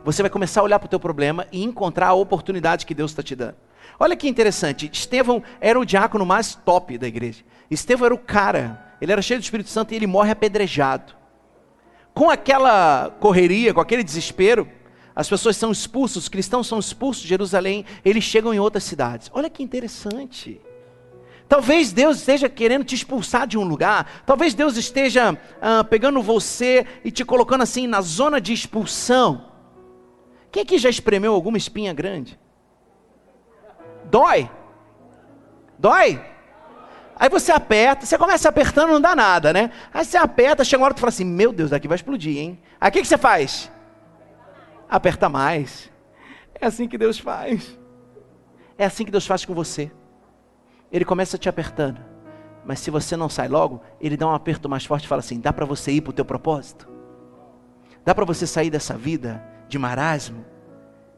Você 0.04 0.22
vai 0.22 0.30
começar 0.30 0.60
a 0.60 0.64
olhar 0.64 0.78
para 0.78 0.86
o 0.86 0.90
teu 0.90 1.00
problema 1.00 1.46
e 1.50 1.64
encontrar 1.64 2.08
a 2.08 2.14
oportunidade 2.14 2.84
que 2.84 2.94
Deus 2.94 3.10
está 3.12 3.22
te 3.22 3.34
dando. 3.34 3.56
Olha 3.98 4.14
que 4.14 4.28
interessante, 4.28 4.90
Estevão 4.92 5.42
era 5.62 5.80
o 5.80 5.84
diácono 5.86 6.26
mais 6.26 6.54
top 6.54 6.98
da 6.98 7.08
igreja. 7.08 7.42
Estevão 7.70 8.04
era 8.04 8.14
o 8.14 8.18
cara, 8.18 8.96
ele 9.00 9.12
era 9.12 9.22
cheio 9.22 9.40
do 9.40 9.44
Espírito 9.44 9.70
Santo 9.70 9.92
e 9.92 9.96
ele 9.96 10.06
morre 10.06 10.32
apedrejado. 10.32 11.16
Com 12.16 12.30
aquela 12.30 13.11
correria, 13.20 13.75
com 13.75 13.80
aquele 13.82 14.02
desespero, 14.02 14.66
as 15.14 15.28
pessoas 15.28 15.54
são 15.54 15.70
expulsas, 15.70 16.16
os 16.16 16.28
cristãos 16.30 16.66
são 16.66 16.78
expulsos 16.78 17.23
de 17.23 17.28
Jerusalém, 17.28 17.85
eles 18.02 18.25
chegam 18.25 18.54
em 18.54 18.58
outras 18.58 18.85
cidades. 18.85 19.30
Olha 19.35 19.50
que 19.50 19.62
interessante. 19.62 20.58
Talvez 21.46 21.92
Deus 21.92 22.16
esteja 22.16 22.49
querendo 22.49 22.87
te 22.87 22.94
expulsar 22.94 23.46
de 23.46 23.58
um 23.58 23.64
lugar, 23.64 24.23
talvez 24.25 24.54
Deus 24.54 24.78
esteja 24.78 25.38
ah, 25.61 25.85
pegando 25.85 26.23
você 26.23 26.87
e 27.04 27.11
te 27.11 27.23
colocando 27.23 27.61
assim 27.61 27.87
na 27.87 28.00
zona 28.00 28.40
de 28.40 28.54
expulsão. 28.54 29.52
Quem 30.50 30.62
aqui 30.62 30.78
já 30.78 30.88
espremeu 30.88 31.35
alguma 31.35 31.58
espinha 31.58 31.92
grande? 31.92 32.40
Dói. 34.11 34.50
Dói. 35.78 36.18
Aí 37.18 37.30
você 37.30 37.50
aperta, 37.50 38.04
você 38.04 38.18
começa 38.18 38.46
apertando, 38.46 38.90
não 38.90 39.00
dá 39.00 39.16
nada, 39.16 39.50
né? 39.50 39.70
Aí 39.92 40.04
você 40.04 40.18
aperta, 40.18 40.62
chega 40.62 40.82
uma 40.82 40.85
hora 40.85 40.94
que 40.94 41.00
fala 41.00 41.08
assim: 41.08 41.25
Meu 41.25 41.50
Deus, 41.50 41.70
daqui 41.70 41.88
vai 41.88 41.96
explodir, 41.96 42.37
hein? 42.37 42.61
Aí 42.78 42.90
o 42.90 42.92
que, 42.92 43.00
que 43.00 43.08
você 43.08 43.16
faz? 43.16 43.73
Aperta 44.88 45.28
mais. 45.28 45.90
É 46.61 46.66
assim 46.66 46.87
que 46.87 46.99
Deus 46.99 47.18
faz. 47.18 47.78
É 48.76 48.85
assim 48.85 49.04
que 49.04 49.11
Deus 49.11 49.26
faz 49.26 49.46
com 49.46 49.54
você. 49.54 49.90
Ele 50.92 51.04
começa 51.04 51.38
te 51.38 51.49
apertando. 51.49 52.00
Mas 52.66 52.80
se 52.80 52.90
você 52.90 53.16
não 53.16 53.30
sai 53.30 53.49
logo, 53.49 53.80
ele 53.99 54.16
dá 54.16 54.26
um 54.26 54.35
aperto 54.35 54.68
mais 54.68 54.85
forte 54.85 55.04
e 55.04 55.08
fala 55.08 55.20
assim: 55.20 55.40
dá 55.40 55.54
para 55.54 55.64
você 55.64 55.92
ir 55.92 56.02
para 56.02 56.11
o 56.11 56.14
teu 56.14 56.25
propósito? 56.25 56.87
Dá 58.04 58.14
para 58.14 58.26
você 58.26 58.46
sair 58.46 58.68
dessa 58.68 58.94
vida 58.94 59.42
de 59.68 59.78
marasmo? 59.78 60.44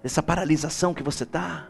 Dessa 0.01 0.23
paralisação 0.23 0.95
que 0.95 1.03
você 1.03 1.25
está? 1.25 1.67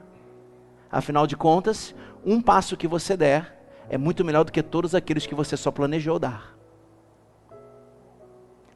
Afinal 0.93 1.27
de 1.27 1.37
contas, 1.37 1.95
um 2.25 2.43
passo 2.43 2.77
que 2.77 2.87
você 2.87 3.17
der 3.17 3.58
é 3.91 3.97
muito 3.97 4.25
melhor 4.25 4.45
do 4.45 4.53
que 4.53 4.63
todos 4.63 4.95
aqueles 4.95 5.27
que 5.27 5.35
você 5.35 5.57
só 5.57 5.71
planejou 5.71 6.19
dar. 6.19 6.57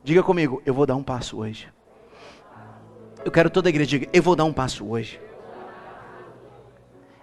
Diga 0.04 0.22
comigo, 0.22 0.62
eu 0.66 0.74
vou 0.74 0.86
dar 0.86 0.96
um 0.96 1.02
passo 1.02 1.38
hoje. 1.38 1.68
Eu 3.24 3.30
quero 3.30 3.48
toda 3.48 3.68
a 3.68 3.70
igreja 3.70 3.90
diga, 3.90 4.08
eu 4.12 4.22
vou 4.22 4.34
dar 4.34 4.44
um 4.44 4.52
passo 4.52 4.84
hoje. 4.88 5.20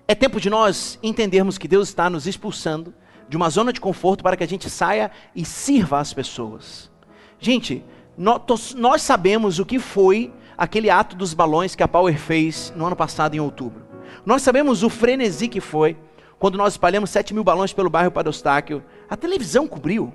É 0.07 0.15
tempo 0.15 0.39
de 0.39 0.49
nós 0.49 0.97
entendermos 1.03 1.57
que 1.57 1.67
Deus 1.67 1.89
está 1.89 2.09
nos 2.09 2.25
expulsando 2.25 2.93
de 3.27 3.37
uma 3.37 3.49
zona 3.49 3.71
de 3.71 3.79
conforto 3.79 4.23
para 4.23 4.35
que 4.35 4.43
a 4.43 4.47
gente 4.47 4.69
saia 4.69 5.11
e 5.35 5.45
sirva 5.45 5.99
as 5.99 6.13
pessoas. 6.13 6.89
Gente, 7.37 7.85
nós, 8.17 9.01
sabemos 9.01 9.59
o 9.59 9.65
que 9.65 9.77
foi 9.77 10.33
aquele 10.57 10.89
ato 10.89 11.15
dos 11.15 11.33
balões 11.33 11.75
que 11.75 11.83
a 11.83 11.87
Power 11.87 12.17
fez 12.17 12.73
no 12.75 12.85
ano 12.85 12.95
passado, 12.95 13.35
em 13.35 13.39
outubro. 13.39 13.85
Nós 14.25 14.41
sabemos 14.41 14.83
o 14.83 14.89
frenesi 14.89 15.47
que 15.47 15.61
foi 15.61 15.95
quando 16.39 16.57
nós 16.57 16.73
espalhamos 16.73 17.09
7 17.09 17.33
mil 17.33 17.43
balões 17.43 17.73
pelo 17.73 17.89
bairro 17.89 18.11
Padre 18.11 18.29
Eustáquio. 18.29 18.83
A 19.09 19.17
televisão 19.17 19.67
cobriu. 19.67 20.13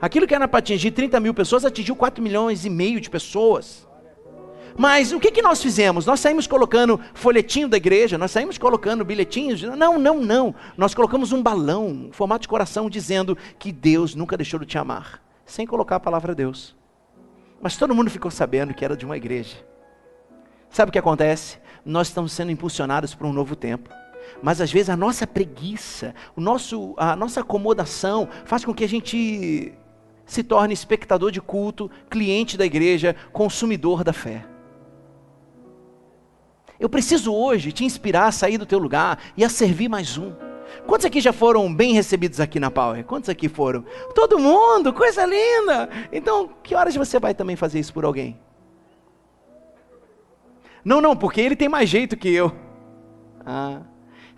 Aquilo 0.00 0.26
que 0.26 0.34
era 0.34 0.48
para 0.48 0.58
atingir 0.58 0.90
30 0.90 1.20
mil 1.20 1.32
pessoas 1.32 1.64
atingiu 1.64 1.94
4 1.94 2.22
milhões 2.22 2.64
e 2.64 2.70
meio 2.70 3.00
de 3.00 3.08
pessoas. 3.08 3.86
Mas 4.76 5.12
o 5.12 5.20
que, 5.20 5.30
que 5.30 5.42
nós 5.42 5.62
fizemos? 5.62 6.06
Nós 6.06 6.20
saímos 6.20 6.46
colocando 6.46 7.00
folhetinho 7.14 7.68
da 7.68 7.76
igreja, 7.76 8.18
nós 8.18 8.30
saímos 8.30 8.58
colocando 8.58 9.04
bilhetinhos. 9.04 9.62
Não, 9.62 9.98
não, 9.98 10.20
não. 10.20 10.54
Nós 10.76 10.94
colocamos 10.94 11.32
um 11.32 11.42
balão, 11.42 11.86
um 11.86 12.12
formato 12.12 12.42
de 12.42 12.48
coração, 12.48 12.88
dizendo 12.88 13.36
que 13.58 13.70
Deus 13.70 14.14
nunca 14.14 14.36
deixou 14.36 14.58
de 14.58 14.66
te 14.66 14.78
amar, 14.78 15.22
sem 15.44 15.66
colocar 15.66 15.96
a 15.96 16.00
palavra 16.00 16.34
Deus. 16.34 16.74
Mas 17.60 17.76
todo 17.76 17.94
mundo 17.94 18.10
ficou 18.10 18.30
sabendo 18.30 18.72
que 18.72 18.84
era 18.84 18.96
de 18.96 19.04
uma 19.04 19.16
igreja. 19.16 19.56
Sabe 20.70 20.88
o 20.88 20.92
que 20.92 20.98
acontece? 20.98 21.58
nós 21.84 22.08
estamos 22.08 22.32
sendo 22.32 22.50
impulsionados 22.50 23.14
para 23.14 23.26
um 23.26 23.32
novo 23.32 23.56
tempo. 23.56 23.90
Mas 24.42 24.60
às 24.60 24.70
vezes 24.70 24.90
a 24.90 24.96
nossa 24.96 25.26
preguiça, 25.26 26.14
o 26.36 26.40
nosso, 26.40 26.94
a 26.96 27.14
nossa 27.14 27.40
acomodação 27.40 28.28
faz 28.44 28.64
com 28.64 28.74
que 28.74 28.84
a 28.84 28.88
gente 28.88 29.72
se 30.24 30.42
torne 30.42 30.72
espectador 30.72 31.30
de 31.30 31.40
culto, 31.40 31.90
cliente 32.08 32.56
da 32.56 32.64
igreja, 32.64 33.16
consumidor 33.32 34.04
da 34.04 34.12
fé. 34.12 34.46
Eu 36.78 36.88
preciso 36.88 37.34
hoje 37.34 37.72
te 37.72 37.84
inspirar 37.84 38.26
a 38.26 38.32
sair 38.32 38.56
do 38.56 38.64
teu 38.64 38.78
lugar 38.78 39.18
e 39.36 39.44
a 39.44 39.48
servir 39.48 39.88
mais 39.88 40.16
um. 40.16 40.32
Quantos 40.86 41.04
aqui 41.04 41.20
já 41.20 41.32
foram 41.32 41.72
bem 41.72 41.92
recebidos 41.92 42.40
aqui 42.40 42.60
na 42.60 42.70
Power? 42.70 43.04
Quantos 43.04 43.28
aqui 43.28 43.48
foram? 43.48 43.84
Todo 44.14 44.38
mundo, 44.38 44.92
coisa 44.92 45.26
linda! 45.26 45.88
Então, 46.12 46.48
que 46.62 46.74
horas 46.74 46.94
você 46.94 47.18
vai 47.18 47.34
também 47.34 47.56
fazer 47.56 47.80
isso 47.80 47.92
por 47.92 48.04
alguém? 48.04 48.38
Não, 50.84 51.00
não, 51.00 51.14
porque 51.14 51.40
ele 51.40 51.56
tem 51.56 51.68
mais 51.68 51.88
jeito 51.88 52.16
que 52.16 52.28
eu. 52.28 52.52
Ah. 53.44 53.82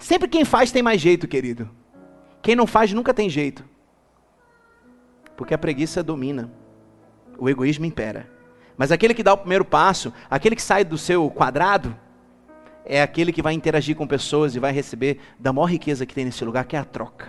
Sempre 0.03 0.27
quem 0.29 0.45
faz 0.45 0.73
tem 0.73 0.83
mais 0.83 1.01
jeito, 1.01 1.29
querido. 1.29 1.71
Quem 2.43 2.57
não 2.57 2.67
faz 2.67 2.93
nunca 2.93 3.15
tem 3.15 3.31
jeito. 3.31 3.65
Porque 5.37 5.55
a 5.55 5.59
preguiça 5.59 6.03
domina. 6.03 6.51
o 7.39 7.49
egoísmo 7.49 7.87
impera. 7.87 8.29
Mas 8.77 8.91
aquele 8.91 9.15
que 9.15 9.23
dá 9.23 9.33
o 9.33 9.39
primeiro 9.39 9.65
passo, 9.65 10.13
aquele 10.29 10.57
que 10.57 10.63
sai 10.63 10.85
do 10.85 10.99
seu 10.99 11.31
quadrado, 11.31 11.97
é 12.85 13.01
aquele 13.01 13.33
que 13.33 13.41
vai 13.41 13.53
interagir 13.55 13.95
com 13.95 14.05
pessoas 14.05 14.57
e 14.57 14.59
vai 14.59 14.73
receber 14.73 15.21
da 15.39 15.53
maior 15.53 15.67
riqueza 15.67 16.05
que 16.05 16.15
tem 16.15 16.25
nesse 16.25 16.45
lugar, 16.45 16.65
que 16.65 16.75
é 16.75 16.81
a 16.81 16.85
troca. 16.85 17.29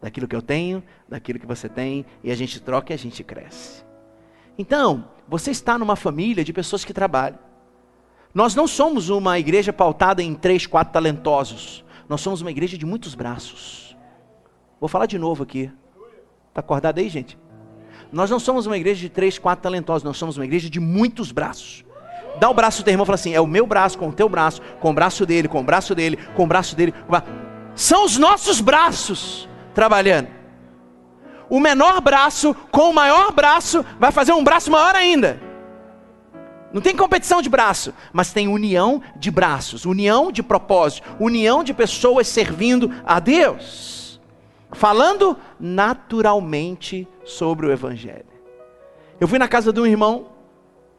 Daquilo 0.00 0.28
que 0.28 0.36
eu 0.36 0.42
tenho, 0.42 0.82
daquilo 1.08 1.38
que 1.38 1.46
você 1.46 1.70
tem, 1.70 2.04
e 2.22 2.30
a 2.30 2.34
gente 2.34 2.60
troca 2.60 2.92
e 2.92 2.94
a 2.94 2.98
gente 2.98 3.24
cresce. 3.24 3.82
Então, 4.58 5.08
você 5.26 5.50
está 5.50 5.78
numa 5.78 5.96
família 5.96 6.44
de 6.44 6.52
pessoas 6.52 6.84
que 6.84 6.92
trabalham. 6.92 7.38
Nós 8.34 8.54
não 8.54 8.66
somos 8.66 9.10
uma 9.10 9.38
igreja 9.38 9.72
pautada 9.72 10.22
em 10.22 10.34
três, 10.34 10.66
quatro 10.66 10.92
talentosos. 10.92 11.84
Nós 12.08 12.20
somos 12.20 12.40
uma 12.40 12.50
igreja 12.50 12.78
de 12.78 12.86
muitos 12.86 13.14
braços. 13.14 13.96
Vou 14.80 14.88
falar 14.88 15.06
de 15.06 15.18
novo 15.18 15.42
aqui. 15.42 15.70
Está 16.48 16.60
acordado 16.60 16.98
aí, 16.98 17.08
gente? 17.08 17.38
Nós 18.10 18.30
não 18.30 18.38
somos 18.38 18.66
uma 18.66 18.76
igreja 18.76 19.00
de 19.00 19.08
três, 19.08 19.38
quatro 19.38 19.62
talentosos. 19.62 20.02
Nós 20.02 20.16
somos 20.16 20.36
uma 20.36 20.44
igreja 20.44 20.68
de 20.68 20.80
muitos 20.80 21.30
braços. 21.30 21.84
Dá 22.40 22.48
o 22.48 22.54
braço 22.54 22.82
do 22.82 22.84
teu 22.84 22.92
irmão 22.92 23.04
e 23.04 23.06
fala 23.06 23.14
assim: 23.14 23.34
é 23.34 23.40
o 23.40 23.46
meu 23.46 23.66
braço 23.66 23.98
com 23.98 24.08
o 24.08 24.12
teu 24.12 24.28
braço, 24.28 24.60
com 24.80 24.90
o 24.90 24.94
braço 24.94 25.26
dele, 25.26 25.48
com 25.48 25.60
o 25.60 25.64
braço 25.64 25.94
dele, 25.94 26.18
com 26.34 26.44
o 26.44 26.46
braço 26.46 26.74
dele. 26.74 26.94
São 27.74 28.04
os 28.04 28.16
nossos 28.16 28.60
braços 28.60 29.48
trabalhando. 29.74 30.28
O 31.48 31.60
menor 31.60 32.00
braço 32.00 32.54
com 32.70 32.90
o 32.90 32.94
maior 32.94 33.30
braço 33.32 33.84
vai 34.00 34.10
fazer 34.10 34.32
um 34.32 34.42
braço 34.42 34.70
maior 34.70 34.94
ainda. 34.94 35.51
Não 36.72 36.80
tem 36.80 36.96
competição 36.96 37.42
de 37.42 37.50
braço, 37.50 37.92
mas 38.12 38.32
tem 38.32 38.48
união 38.48 39.02
de 39.16 39.30
braços, 39.30 39.84
união 39.84 40.32
de 40.32 40.42
propósito, 40.42 41.06
união 41.20 41.62
de 41.62 41.74
pessoas 41.74 42.26
servindo 42.26 42.90
a 43.04 43.20
Deus, 43.20 44.20
falando 44.72 45.36
naturalmente 45.60 47.06
sobre 47.24 47.66
o 47.66 47.72
Evangelho. 47.72 48.24
Eu 49.20 49.28
fui 49.28 49.38
na 49.38 49.46
casa 49.46 49.72
de 49.72 49.78
um 49.78 49.86
irmão, 49.86 50.28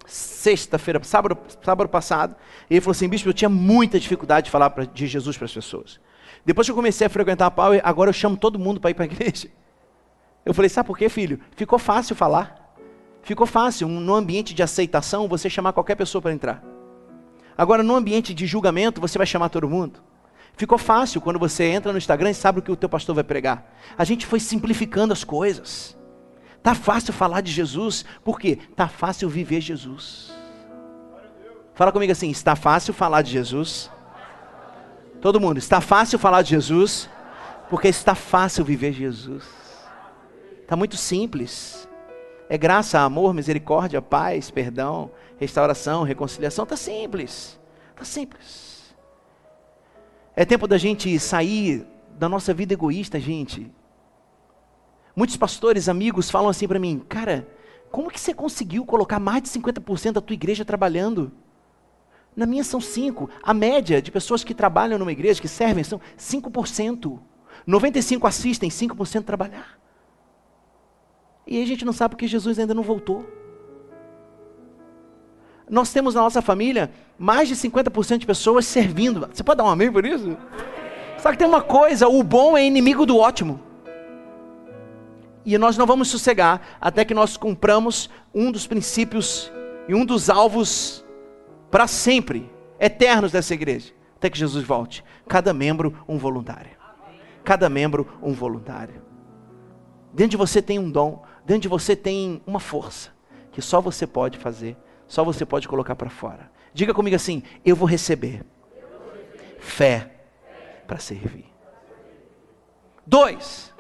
sexta-feira, 0.05 1.03
sábado, 1.03 1.37
sábado 1.63 1.89
passado, 1.89 2.35
e 2.69 2.75
ele 2.75 2.81
falou 2.81 2.91
assim: 2.91 3.09
Bispo, 3.09 3.29
eu 3.29 3.33
tinha 3.33 3.49
muita 3.49 3.99
dificuldade 3.99 4.45
de 4.45 4.51
falar 4.51 4.69
de 4.93 5.07
Jesus 5.07 5.35
para 5.37 5.45
as 5.45 5.53
pessoas. 5.53 5.99
Depois 6.45 6.67
que 6.67 6.71
eu 6.71 6.75
comecei 6.75 7.07
a 7.07 7.09
frequentar 7.09 7.47
a 7.47 7.51
Pau, 7.51 7.71
agora 7.83 8.09
eu 8.09 8.13
chamo 8.13 8.37
todo 8.37 8.59
mundo 8.59 8.79
para 8.79 8.91
ir 8.91 8.93
para 8.93 9.05
a 9.05 9.07
igreja. 9.07 9.49
Eu 10.45 10.53
falei: 10.53 10.69
Sabe 10.69 10.87
por 10.87 10.97
quê, 10.97 11.09
filho? 11.09 11.39
Ficou 11.55 11.79
fácil 11.79 12.15
falar. 12.15 12.62
Ficou 13.23 13.47
fácil, 13.47 13.87
no 13.87 14.13
ambiente 14.13 14.53
de 14.53 14.61
aceitação, 14.61 15.29
você 15.29 15.49
chamar 15.49 15.71
qualquer 15.73 15.95
pessoa 15.95 16.21
para 16.21 16.33
entrar. 16.33 16.63
Agora, 17.57 17.81
no 17.81 17.95
ambiente 17.95 18.33
de 18.33 18.45
julgamento, 18.45 18.99
você 18.99 19.17
vai 19.17 19.25
chamar 19.25 19.49
todo 19.49 19.69
mundo. 19.69 20.01
Ficou 20.55 20.77
fácil 20.77 21.21
quando 21.21 21.39
você 21.39 21.63
entra 21.63 21.91
no 21.91 21.97
Instagram 21.97 22.31
e 22.31 22.35
sabe 22.35 22.59
o 22.59 22.61
que 22.61 22.71
o 22.71 22.75
teu 22.75 22.89
pastor 22.89 23.15
vai 23.15 23.23
pregar. 23.23 23.73
A 23.97 24.03
gente 24.03 24.25
foi 24.25 24.39
simplificando 24.39 25.13
as 25.13 25.23
coisas. 25.23 25.97
Tá 26.61 26.75
fácil 26.75 27.13
falar 27.13 27.41
de 27.41 27.51
Jesus, 27.51 28.05
por 28.23 28.39
quê? 28.39 28.59
Tá 28.75 28.87
fácil 28.87 29.29
viver 29.29 29.61
Jesus. 29.61 30.31
Fala 31.73 31.91
comigo 31.91 32.11
assim, 32.11 32.29
está 32.29 32.55
fácil 32.55 32.93
falar 32.93 33.21
de 33.21 33.31
Jesus? 33.31 33.89
Todo 35.21 35.39
mundo, 35.39 35.57
está 35.57 35.81
fácil 35.81 36.19
falar 36.19 36.41
de 36.41 36.51
Jesus? 36.51 37.09
Porque 37.69 37.87
está 37.87 38.13
fácil 38.13 38.63
viver 38.63 38.93
Jesus. 38.93 39.43
Está 40.61 40.75
muito 40.75 40.97
simples. 40.97 41.87
É 42.53 42.57
graça, 42.59 42.99
amor, 42.99 43.33
misericórdia, 43.33 43.99
paz, 43.99 44.51
perdão, 44.51 45.09
restauração, 45.39 46.03
reconciliação. 46.03 46.61
Está 46.61 46.77
simples. 46.77 47.59
Está 47.89 48.05
simples. 48.05 48.93
É 50.35 50.45
tempo 50.45 50.67
da 50.67 50.77
gente 50.77 51.17
sair 51.17 51.83
da 52.11 52.29
nossa 52.29 52.53
vida 52.53 52.71
egoísta, 52.71 53.19
gente. 53.19 53.73
Muitos 55.15 55.35
pastores, 55.35 55.89
amigos, 55.89 56.29
falam 56.29 56.47
assim 56.47 56.67
para 56.67 56.77
mim, 56.77 56.99
cara, 57.09 57.47
como 57.89 58.11
que 58.11 58.19
você 58.19 58.35
conseguiu 58.35 58.85
colocar 58.85 59.17
mais 59.17 59.41
de 59.41 59.49
50% 59.49 60.11
da 60.11 60.21
tua 60.21 60.35
igreja 60.35 60.63
trabalhando? 60.63 61.31
Na 62.35 62.45
minha 62.45 62.63
são 62.63 62.79
5%. 62.79 63.31
A 63.41 63.51
média 63.51 63.99
de 63.99 64.11
pessoas 64.11 64.43
que 64.43 64.53
trabalham 64.53 64.99
numa 64.99 65.11
igreja, 65.11 65.41
que 65.41 65.47
servem, 65.47 65.83
são 65.83 65.99
5%. 66.19 67.19
95% 67.67 68.27
assistem, 68.27 68.69
5% 68.69 69.23
trabalhar. 69.23 69.81
E 71.45 71.57
aí 71.57 71.63
a 71.63 71.67
gente 71.67 71.85
não 71.85 71.93
sabe 71.93 72.15
porque 72.15 72.27
Jesus 72.27 72.57
ainda 72.57 72.73
não 72.73 72.83
voltou. 72.83 73.25
Nós 75.69 75.91
temos 75.91 76.15
na 76.15 76.21
nossa 76.21 76.41
família 76.41 76.91
mais 77.17 77.47
de 77.47 77.55
50% 77.55 78.19
de 78.19 78.25
pessoas 78.25 78.65
servindo. 78.65 79.27
Você 79.31 79.43
pode 79.43 79.57
dar 79.57 79.63
um 79.63 79.69
amém 79.69 79.91
por 79.91 80.05
isso? 80.05 80.37
Só 81.17 81.31
que 81.31 81.37
tem 81.37 81.47
uma 81.47 81.61
coisa: 81.61 82.07
o 82.07 82.21
bom 82.21 82.57
é 82.57 82.65
inimigo 82.65 83.05
do 83.05 83.17
ótimo. 83.17 83.59
E 85.45 85.57
nós 85.57 85.77
não 85.77 85.85
vamos 85.85 86.07
sossegar 86.07 86.61
até 86.79 87.03
que 87.03 87.13
nós 87.13 87.35
cumpramos 87.35 88.09
um 88.33 88.51
dos 88.51 88.65
princípios 88.65 89.51
e 89.87 89.93
um 89.93 90.05
dos 90.05 90.29
alvos 90.29 91.03
para 91.69 91.87
sempre, 91.87 92.49
eternos 92.79 93.31
dessa 93.31 93.53
igreja, 93.53 93.93
até 94.15 94.29
que 94.29 94.37
Jesus 94.37 94.63
volte. 94.63 95.03
Cada 95.27 95.53
membro 95.53 95.97
um 96.07 96.17
voluntário. 96.17 96.71
Cada 97.43 97.69
membro 97.69 98.07
um 98.21 98.31
voluntário. 98.31 99.01
Dentro 100.13 100.31
de 100.31 100.37
você 100.37 100.61
tem 100.61 100.77
um 100.77 100.89
dom, 100.89 101.23
dentro 101.45 101.63
de 101.63 101.67
você 101.67 101.95
tem 101.95 102.41
uma 102.45 102.59
força 102.59 103.11
que 103.51 103.61
só 103.61 103.79
você 103.79 104.07
pode 104.07 104.37
fazer, 104.37 104.75
só 105.07 105.23
você 105.23 105.45
pode 105.45 105.67
colocar 105.67 105.95
para 105.95 106.09
fora. 106.09 106.51
Diga 106.73 106.93
comigo 106.93 107.15
assim: 107.15 107.43
eu 107.63 107.75
vou 107.75 107.87
receber 107.87 108.43
fé 109.59 110.11
para 110.87 110.97
servir. 110.97 111.45
Dois. 113.05 113.71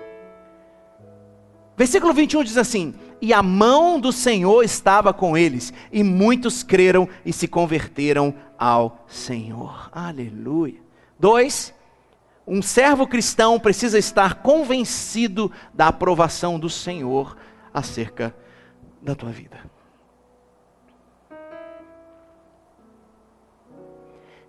Versículo 1.75 2.13
21 2.13 2.43
diz 2.43 2.57
assim: 2.57 2.93
E 3.21 3.33
a 3.33 3.41
mão 3.41 3.99
do 3.99 4.11
Senhor 4.11 4.63
estava 4.63 5.13
com 5.13 5.35
eles, 5.35 5.73
e 5.91 6.03
muitos 6.03 6.61
creram 6.61 7.09
e 7.25 7.33
se 7.33 7.47
converteram 7.47 8.33
ao 8.57 9.03
Senhor. 9.07 9.89
Aleluia. 9.91 10.79
Dois, 11.19 11.73
um 12.45 12.61
servo 12.61 13.07
cristão 13.07 13.59
precisa 13.59 13.97
estar 13.97 14.35
convencido 14.35 15.51
da 15.73 15.87
aprovação 15.87 16.59
do 16.59 16.69
Senhor 16.69 17.35
acerca 17.73 18.35
da 19.01 19.15
tua 19.15 19.31
vida. 19.31 19.57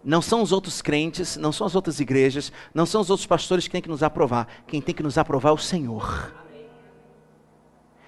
Não 0.04 0.20
são 0.20 0.42
os 0.42 0.52
outros 0.52 0.82
crentes, 0.82 1.37
não 1.37 1.50
são 1.50 1.66
as 1.66 1.74
outras 1.74 1.98
igrejas, 1.98 2.52
não 2.74 2.84
são 2.84 3.00
os 3.00 3.08
outros 3.08 3.26
pastores 3.26 3.64
que 3.64 3.72
têm 3.72 3.80
que 3.80 3.88
nos 3.88 4.02
aprovar. 4.02 4.46
Quem 4.66 4.82
tem 4.82 4.94
que 4.94 5.02
nos 5.02 5.16
aprovar 5.16 5.48
é 5.48 5.52
o 5.52 5.58
Senhor. 5.58 6.34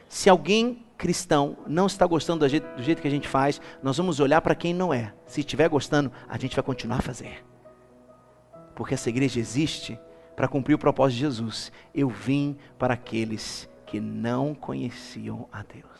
Se 0.08 0.28
alguém 0.28 0.84
cristão 0.98 1.56
não 1.66 1.86
está 1.86 2.06
gostando 2.06 2.46
do 2.46 2.48
jeito, 2.82 3.00
que 3.00 3.08
a 3.08 3.10
gente 3.10 3.28
faz, 3.28 3.60
nós 3.82 3.96
vamos 3.96 4.20
olhar 4.20 4.40
para 4.40 4.54
quem 4.54 4.74
não 4.74 4.92
é. 4.92 5.14
Se 5.26 5.40
estiver 5.40 5.68
gostando, 5.68 6.12
a 6.28 6.38
gente 6.38 6.54
vai 6.54 6.62
continuar 6.62 6.98
a 6.98 7.02
fazer. 7.02 7.44
Porque 8.74 8.94
essa 8.94 9.08
igreja 9.08 9.40
existe 9.40 9.98
para 10.34 10.48
cumprir 10.48 10.74
o 10.74 10.78
propósito 10.78 11.16
de 11.16 11.20
Jesus. 11.20 11.72
Eu 11.94 12.10
vim 12.10 12.58
para 12.78 12.94
aqueles 12.94 13.68
não 14.00 14.54
conheciam 14.54 15.48
a 15.52 15.62
Deus. 15.62 15.96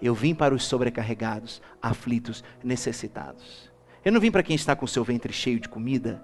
Eu 0.00 0.14
vim 0.14 0.34
para 0.34 0.54
os 0.54 0.64
sobrecarregados, 0.64 1.62
aflitos, 1.80 2.42
necessitados. 2.62 3.70
Eu 4.04 4.10
não 4.10 4.20
vim 4.20 4.30
para 4.30 4.42
quem 4.42 4.56
está 4.56 4.74
com 4.74 4.86
seu 4.86 5.04
ventre 5.04 5.32
cheio 5.32 5.60
de 5.60 5.68
comida. 5.68 6.22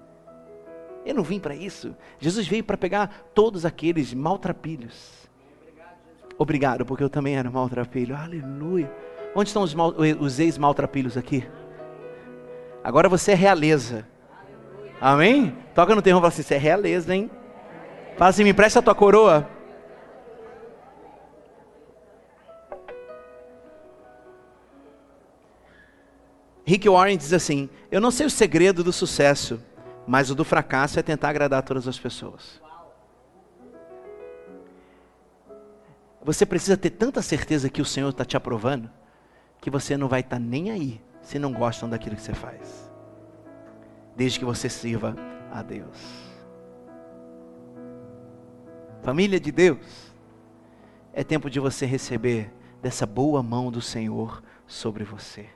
Eu 1.06 1.14
não 1.14 1.22
vim 1.22 1.38
para 1.38 1.54
isso. 1.54 1.94
Jesus 2.18 2.48
veio 2.48 2.64
para 2.64 2.76
pegar 2.76 3.30
todos 3.34 3.64
aqueles 3.64 4.12
maltrapilhos. 4.12 5.28
Obrigado, 6.36 6.84
porque 6.84 7.02
eu 7.02 7.10
também 7.10 7.36
era 7.36 7.50
maltrapilho. 7.50 8.16
Aleluia. 8.16 8.92
Onde 9.34 9.48
estão 9.48 9.62
os, 9.62 9.74
mal, 9.74 9.94
os 10.20 10.40
ex-maltrapilhos 10.40 11.16
aqui? 11.16 11.46
Agora 12.82 13.08
você 13.08 13.32
é 13.32 13.34
realeza. 13.34 14.06
Amém? 15.00 15.56
Toca 15.74 15.94
no 15.94 16.02
terreno 16.02 16.18
e 16.18 16.22
fala 16.22 16.28
assim: 16.28 16.42
você 16.42 16.54
é 16.54 16.58
realeza, 16.58 17.14
hein? 17.14 17.30
Fala 18.16 18.30
assim: 18.30 18.44
me 18.44 18.50
empresta 18.50 18.80
a 18.80 18.82
tua 18.82 18.94
coroa. 18.94 19.48
Rick 26.68 26.86
Warren 26.86 27.16
diz 27.16 27.32
assim: 27.32 27.70
Eu 27.90 27.98
não 27.98 28.10
sei 28.10 28.26
o 28.26 28.30
segredo 28.30 28.84
do 28.84 28.92
sucesso, 28.92 29.58
mas 30.06 30.30
o 30.30 30.34
do 30.34 30.44
fracasso 30.44 30.98
é 30.98 31.02
tentar 31.02 31.30
agradar 31.30 31.62
todas 31.62 31.88
as 31.88 31.98
pessoas. 31.98 32.60
Você 36.22 36.44
precisa 36.44 36.76
ter 36.76 36.90
tanta 36.90 37.22
certeza 37.22 37.70
que 37.70 37.80
o 37.80 37.86
Senhor 37.86 38.10
está 38.10 38.22
te 38.22 38.36
aprovando, 38.36 38.90
que 39.62 39.70
você 39.70 39.96
não 39.96 40.08
vai 40.08 40.20
estar 40.20 40.36
tá 40.36 40.40
nem 40.40 40.70
aí 40.70 41.00
se 41.22 41.38
não 41.38 41.54
gostam 41.54 41.88
daquilo 41.88 42.16
que 42.16 42.20
você 42.20 42.34
faz, 42.34 42.92
desde 44.14 44.38
que 44.38 44.44
você 44.44 44.68
sirva 44.68 45.16
a 45.50 45.62
Deus. 45.62 45.96
Família 49.02 49.40
de 49.40 49.50
Deus, 49.50 50.12
é 51.14 51.24
tempo 51.24 51.48
de 51.48 51.60
você 51.60 51.86
receber 51.86 52.52
dessa 52.82 53.06
boa 53.06 53.42
mão 53.42 53.70
do 53.70 53.80
Senhor 53.80 54.42
sobre 54.66 55.02
você. 55.02 55.48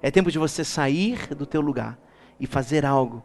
É 0.00 0.10
tempo 0.10 0.30
de 0.30 0.38
você 0.38 0.64
sair 0.64 1.34
do 1.34 1.44
teu 1.44 1.60
lugar 1.60 1.98
e 2.38 2.46
fazer 2.46 2.86
algo, 2.86 3.22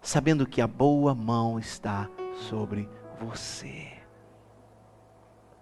sabendo 0.00 0.46
que 0.46 0.60
a 0.60 0.66
boa 0.66 1.14
mão 1.14 1.58
está 1.58 2.08
sobre 2.48 2.88
você. 3.20 3.92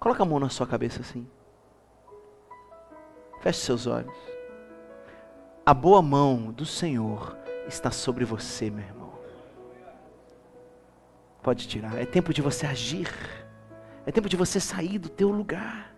Coloca 0.00 0.22
a 0.22 0.26
mão 0.26 0.40
na 0.40 0.48
sua 0.48 0.66
cabeça 0.66 1.00
assim. 1.00 1.26
Feche 3.40 3.60
seus 3.60 3.86
olhos. 3.86 4.16
A 5.66 5.72
boa 5.72 6.02
mão 6.02 6.52
do 6.52 6.66
Senhor 6.66 7.36
está 7.66 7.90
sobre 7.90 8.24
você, 8.24 8.70
meu 8.70 8.84
irmão. 8.84 9.04
Pode 11.42 11.68
tirar. 11.68 11.98
É 11.98 12.06
tempo 12.06 12.32
de 12.32 12.40
você 12.40 12.66
agir. 12.66 13.10
É 14.06 14.12
tempo 14.12 14.28
de 14.28 14.36
você 14.36 14.58
sair 14.58 14.98
do 14.98 15.08
teu 15.08 15.30
lugar. 15.30 15.93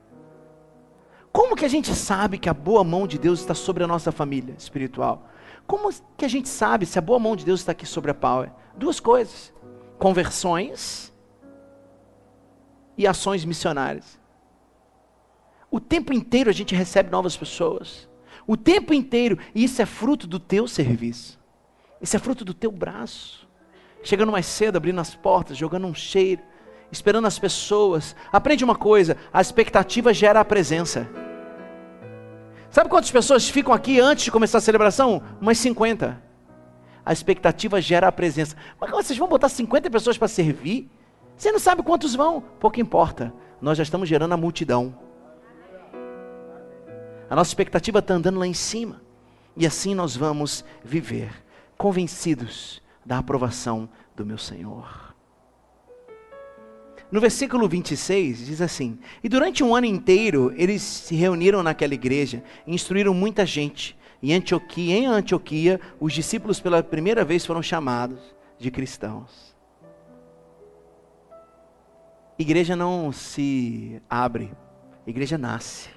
Como 1.36 1.54
que 1.54 1.66
a 1.66 1.68
gente 1.68 1.94
sabe 1.94 2.38
que 2.38 2.48
a 2.48 2.54
boa 2.54 2.82
mão 2.82 3.06
de 3.06 3.18
Deus 3.18 3.40
está 3.40 3.52
sobre 3.52 3.84
a 3.84 3.86
nossa 3.86 4.10
família 4.10 4.54
espiritual? 4.56 5.28
Como 5.66 5.90
que 6.16 6.24
a 6.24 6.28
gente 6.28 6.48
sabe 6.48 6.86
se 6.86 6.98
a 6.98 7.02
boa 7.02 7.18
mão 7.18 7.36
de 7.36 7.44
Deus 7.44 7.60
está 7.60 7.72
aqui 7.72 7.84
sobre 7.84 8.10
a 8.10 8.14
Power? 8.14 8.50
Duas 8.74 8.98
coisas: 8.98 9.52
conversões 9.98 11.12
e 12.96 13.06
ações 13.06 13.44
missionárias. 13.44 14.18
O 15.70 15.78
tempo 15.78 16.10
inteiro 16.10 16.48
a 16.48 16.54
gente 16.54 16.74
recebe 16.74 17.10
novas 17.10 17.36
pessoas. 17.36 18.08
O 18.46 18.56
tempo 18.56 18.94
inteiro. 18.94 19.38
E 19.54 19.62
isso 19.62 19.82
é 19.82 19.84
fruto 19.84 20.26
do 20.26 20.40
teu 20.40 20.66
serviço. 20.66 21.38
Isso 22.00 22.16
é 22.16 22.18
fruto 22.18 22.46
do 22.46 22.54
teu 22.54 22.72
braço. 22.72 23.46
Chegando 24.02 24.32
mais 24.32 24.46
cedo, 24.46 24.76
abrindo 24.76 25.02
as 25.02 25.14
portas, 25.14 25.58
jogando 25.58 25.86
um 25.86 25.94
cheiro, 25.94 26.40
esperando 26.90 27.26
as 27.26 27.38
pessoas. 27.38 28.16
Aprende 28.32 28.64
uma 28.64 28.74
coisa: 28.74 29.18
a 29.30 29.42
expectativa 29.42 30.14
gera 30.14 30.40
a 30.40 30.44
presença. 30.46 31.25
Sabe 32.76 32.90
quantas 32.90 33.10
pessoas 33.10 33.48
ficam 33.48 33.72
aqui 33.72 33.98
antes 33.98 34.26
de 34.26 34.30
começar 34.30 34.58
a 34.58 34.60
celebração? 34.60 35.22
Umas 35.40 35.56
50. 35.56 36.22
A 37.06 37.10
expectativa 37.10 37.80
gera 37.80 38.06
a 38.06 38.12
presença. 38.12 38.54
Mas 38.78 38.90
vocês 38.90 39.18
vão 39.18 39.26
botar 39.26 39.48
50 39.48 39.88
pessoas 39.88 40.18
para 40.18 40.28
servir? 40.28 40.90
Você 41.38 41.50
não 41.50 41.58
sabe 41.58 41.82
quantos 41.82 42.14
vão? 42.14 42.38
Pouco 42.60 42.78
importa. 42.78 43.32
Nós 43.62 43.78
já 43.78 43.82
estamos 43.82 44.06
gerando 44.06 44.34
a 44.34 44.36
multidão. 44.36 44.94
A 47.30 47.34
nossa 47.34 47.48
expectativa 47.48 48.00
está 48.00 48.12
andando 48.12 48.38
lá 48.38 48.46
em 48.46 48.52
cima. 48.52 49.00
E 49.56 49.66
assim 49.66 49.94
nós 49.94 50.14
vamos 50.14 50.62
viver, 50.84 51.32
convencidos 51.78 52.82
da 53.06 53.16
aprovação 53.16 53.88
do 54.14 54.26
meu 54.26 54.36
Senhor. 54.36 55.05
No 57.10 57.20
versículo 57.20 57.68
26 57.68 58.46
diz 58.46 58.60
assim: 58.60 58.98
E 59.22 59.28
durante 59.28 59.62
um 59.62 59.74
ano 59.74 59.86
inteiro 59.86 60.52
eles 60.56 60.82
se 60.82 61.14
reuniram 61.14 61.62
naquela 61.62 61.94
igreja 61.94 62.42
e 62.66 62.74
instruíram 62.74 63.14
muita 63.14 63.46
gente. 63.46 63.96
Em 64.22 64.32
Antioquia, 64.32 64.96
em 64.96 65.06
Antioquia, 65.06 65.80
os 66.00 66.12
discípulos 66.12 66.58
pela 66.58 66.82
primeira 66.82 67.24
vez 67.24 67.46
foram 67.46 67.62
chamados 67.62 68.18
de 68.58 68.70
cristãos. 68.70 69.54
Igreja 72.38 72.74
não 72.74 73.12
se 73.12 74.00
abre, 74.10 74.52
igreja 75.06 75.38
nasce 75.38 75.88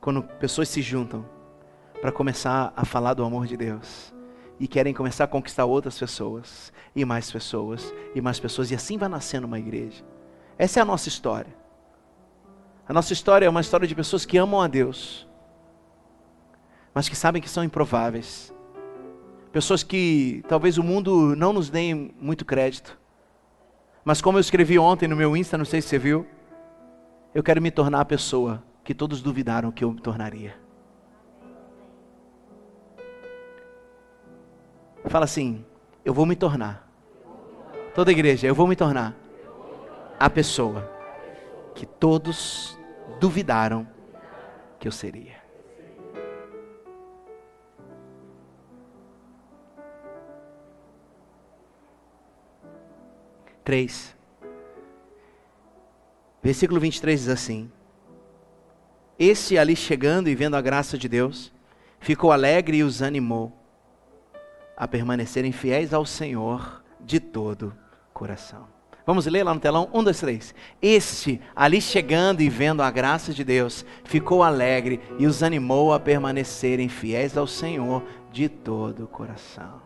quando 0.00 0.22
pessoas 0.22 0.68
se 0.68 0.82
juntam 0.82 1.24
para 2.00 2.12
começar 2.12 2.72
a 2.76 2.84
falar 2.84 3.14
do 3.14 3.24
amor 3.24 3.46
de 3.46 3.56
Deus 3.56 4.12
e 4.58 4.66
querem 4.66 4.92
começar 4.92 5.24
a 5.24 5.28
conquistar 5.28 5.64
outras 5.64 5.98
pessoas 5.98 6.72
e 6.94 7.04
mais 7.04 7.30
pessoas 7.30 7.92
e 8.14 8.20
mais 8.20 8.38
pessoas 8.38 8.70
e 8.70 8.74
assim 8.74 8.98
vai 8.98 9.08
nascendo 9.08 9.46
uma 9.46 9.58
igreja. 9.58 10.13
Essa 10.58 10.80
é 10.80 10.82
a 10.82 10.84
nossa 10.84 11.08
história. 11.08 11.52
A 12.88 12.92
nossa 12.92 13.12
história 13.12 13.46
é 13.46 13.48
uma 13.48 13.60
história 13.60 13.88
de 13.88 13.94
pessoas 13.94 14.24
que 14.24 14.36
amam 14.36 14.60
a 14.60 14.68
Deus, 14.68 15.26
mas 16.92 17.08
que 17.08 17.16
sabem 17.16 17.40
que 17.40 17.48
são 17.48 17.64
improváveis. 17.64 18.54
Pessoas 19.50 19.82
que 19.82 20.44
talvez 20.48 20.78
o 20.78 20.82
mundo 20.82 21.34
não 21.34 21.52
nos 21.52 21.70
dê 21.70 21.94
muito 21.94 22.44
crédito. 22.44 22.98
Mas 24.04 24.20
como 24.20 24.36
eu 24.36 24.40
escrevi 24.40 24.78
ontem 24.78 25.08
no 25.08 25.16
meu 25.16 25.36
Insta, 25.36 25.56
não 25.56 25.64
sei 25.64 25.80
se 25.80 25.88
você 25.88 25.98
viu, 25.98 26.26
eu 27.34 27.42
quero 27.42 27.62
me 27.62 27.70
tornar 27.70 28.00
a 28.00 28.04
pessoa 28.04 28.62
que 28.84 28.94
todos 28.94 29.22
duvidaram 29.22 29.72
que 29.72 29.82
eu 29.82 29.92
me 29.92 30.00
tornaria. 30.00 30.54
Fala 35.06 35.24
assim: 35.24 35.64
eu 36.04 36.12
vou 36.12 36.26
me 36.26 36.36
tornar. 36.36 36.86
Toda 37.94 38.12
igreja, 38.12 38.46
eu 38.46 38.54
vou 38.54 38.66
me 38.66 38.76
tornar 38.76 39.23
a 40.18 40.30
pessoa 40.30 40.90
que 41.74 41.86
todos 41.86 42.78
duvidaram 43.20 43.86
que 44.78 44.86
eu 44.86 44.92
seria. 44.92 45.42
Três. 53.64 54.14
Versículo 56.42 56.78
23 56.78 57.20
diz 57.20 57.28
assim: 57.30 57.72
esse 59.18 59.56
ali 59.56 59.76
chegando 59.76 60.28
e 60.28 60.34
vendo 60.34 60.56
a 60.56 60.60
graça 60.60 60.98
de 60.98 61.08
Deus, 61.08 61.52
ficou 62.00 62.32
alegre 62.32 62.78
e 62.78 62.82
os 62.82 63.00
animou 63.00 63.52
a 64.76 64.88
permanecerem 64.88 65.52
fiéis 65.52 65.94
ao 65.94 66.04
Senhor 66.04 66.82
de 67.00 67.20
todo 67.20 67.74
coração. 68.12 68.73
Vamos 69.06 69.26
ler 69.26 69.42
lá 69.42 69.52
no 69.52 69.60
telão? 69.60 69.88
Um, 69.92 70.02
dois, 70.02 70.18
três. 70.18 70.54
Este, 70.80 71.40
ali 71.54 71.80
chegando 71.80 72.40
e 72.40 72.48
vendo 72.48 72.82
a 72.82 72.90
graça 72.90 73.34
de 73.34 73.44
Deus, 73.44 73.84
ficou 74.04 74.42
alegre 74.42 75.00
e 75.18 75.26
os 75.26 75.42
animou 75.42 75.92
a 75.92 76.00
permanecerem 76.00 76.88
fiéis 76.88 77.36
ao 77.36 77.46
Senhor 77.46 78.02
de 78.32 78.48
todo 78.48 79.04
o 79.04 79.08
coração. 79.08 79.82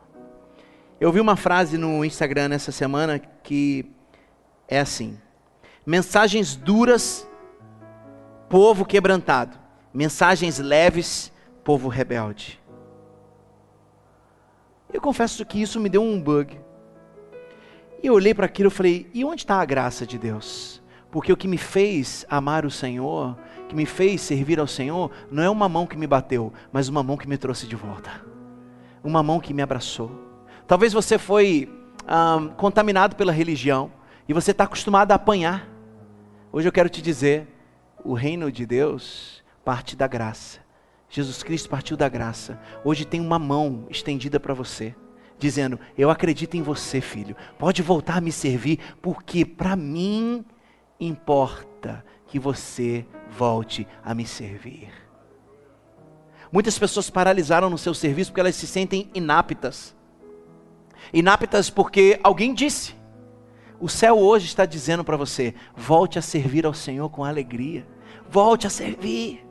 Eu 1.00 1.10
vi 1.12 1.20
uma 1.20 1.36
frase 1.36 1.76
no 1.76 2.04
Instagram 2.04 2.48
nessa 2.48 2.70
semana 2.70 3.18
que 3.18 3.90
é 4.68 4.78
assim: 4.78 5.18
mensagens 5.84 6.54
duras 6.54 7.28
povo 8.48 8.84
quebrantado. 8.84 9.58
Mensagens 9.92 10.58
leves, 10.58 11.32
povo 11.62 11.88
rebelde. 11.88 12.60
Eu 14.92 15.00
confesso 15.00 15.44
que 15.44 15.60
isso 15.60 15.78
me 15.78 15.88
deu 15.88 16.02
um 16.02 16.20
bug. 16.20 16.58
E 18.02 18.06
eu 18.06 18.14
olhei 18.14 18.34
para 18.34 18.46
aquilo 18.46 18.68
e 18.68 18.72
falei: 18.72 19.10
e 19.12 19.24
onde 19.24 19.42
está 19.42 19.60
a 19.60 19.64
graça 19.64 20.06
de 20.06 20.18
Deus? 20.18 20.82
Porque 21.10 21.32
o 21.32 21.36
que 21.36 21.48
me 21.48 21.58
fez 21.58 22.26
amar 22.28 22.66
o 22.66 22.70
Senhor, 22.70 23.36
que 23.68 23.74
me 23.74 23.86
fez 23.86 24.20
servir 24.20 24.60
ao 24.60 24.66
Senhor, 24.66 25.10
não 25.30 25.42
é 25.42 25.48
uma 25.48 25.68
mão 25.68 25.86
que 25.86 25.96
me 25.96 26.06
bateu, 26.06 26.52
mas 26.72 26.88
uma 26.88 27.02
mão 27.02 27.16
que 27.16 27.28
me 27.28 27.38
trouxe 27.38 27.66
de 27.66 27.74
volta. 27.74 28.10
Uma 29.02 29.22
mão 29.22 29.40
que 29.40 29.54
me 29.54 29.62
abraçou. 29.62 30.10
Talvez 30.66 30.92
você 30.92 31.16
foi 31.16 31.68
ah, 32.06 32.50
contaminado 32.56 33.16
pela 33.16 33.32
religião 33.32 33.90
e 34.28 34.34
você 34.34 34.50
está 34.50 34.64
acostumado 34.64 35.12
a 35.12 35.14
apanhar. 35.14 35.66
Hoje 36.52 36.68
eu 36.68 36.72
quero 36.72 36.88
te 36.88 37.00
dizer: 37.00 37.48
o 38.04 38.12
reino 38.12 38.52
de 38.52 38.66
Deus 38.66 39.42
parte 39.64 39.96
da 39.96 40.06
graça. 40.06 40.60
Jesus 41.10 41.42
Cristo 41.42 41.68
partiu 41.68 41.96
da 41.96 42.08
graça. 42.08 42.60
Hoje 42.84 43.04
tem 43.04 43.20
uma 43.20 43.38
mão 43.38 43.86
estendida 43.88 44.38
para 44.38 44.52
você, 44.52 44.94
dizendo: 45.38 45.78
Eu 45.96 46.10
acredito 46.10 46.56
em 46.56 46.62
você, 46.62 47.00
filho. 47.00 47.36
Pode 47.58 47.82
voltar 47.82 48.18
a 48.18 48.20
me 48.20 48.32
servir, 48.32 48.78
porque 49.00 49.44
para 49.44 49.76
mim 49.76 50.44
importa 50.98 52.04
que 52.26 52.38
você 52.38 53.06
volte 53.30 53.86
a 54.04 54.14
me 54.14 54.26
servir. 54.26 54.90
Muitas 56.50 56.78
pessoas 56.78 57.10
paralisaram 57.10 57.68
no 57.68 57.78
seu 57.78 57.92
serviço 57.92 58.30
porque 58.30 58.40
elas 58.40 58.56
se 58.56 58.66
sentem 58.66 59.10
inaptas. 59.14 59.94
Inaptas 61.12 61.70
porque 61.70 62.18
alguém 62.22 62.54
disse. 62.54 62.96
O 63.80 63.88
céu 63.88 64.18
hoje 64.18 64.46
está 64.46 64.66
dizendo 64.66 65.04
para 65.04 65.16
você: 65.16 65.54
volte 65.76 66.18
a 66.18 66.22
servir 66.22 66.66
ao 66.66 66.74
Senhor 66.74 67.08
com 67.10 67.24
alegria. 67.24 67.86
Volte 68.28 68.66
a 68.66 68.70
servir. 68.70 69.46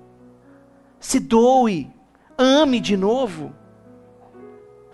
Se 1.00 1.19
doe. 1.19 1.91
Ame 2.38 2.80
de 2.80 2.97
novo. 2.97 3.54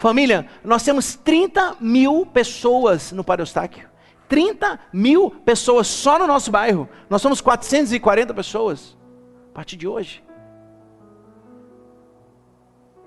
Família, 0.04 0.46
nós 0.66 0.84
temos 0.84 1.16
30 1.16 1.78
mil 1.80 2.26
pessoas 2.26 3.13
no 3.13 3.24
Pareostáquio. 3.24 3.89
30 4.28 4.78
mil 4.92 5.32
pessoas 5.32 5.88
só 5.88 6.20
no 6.20 6.28
nosso 6.28 6.52
bairro. 6.52 6.89
Nós 7.10 7.22
somos 7.22 7.39
440 7.39 8.34
pessoas. 8.34 8.98
A 9.50 9.56
partir 9.56 9.78
de 9.78 9.88
hoje. 9.88 10.22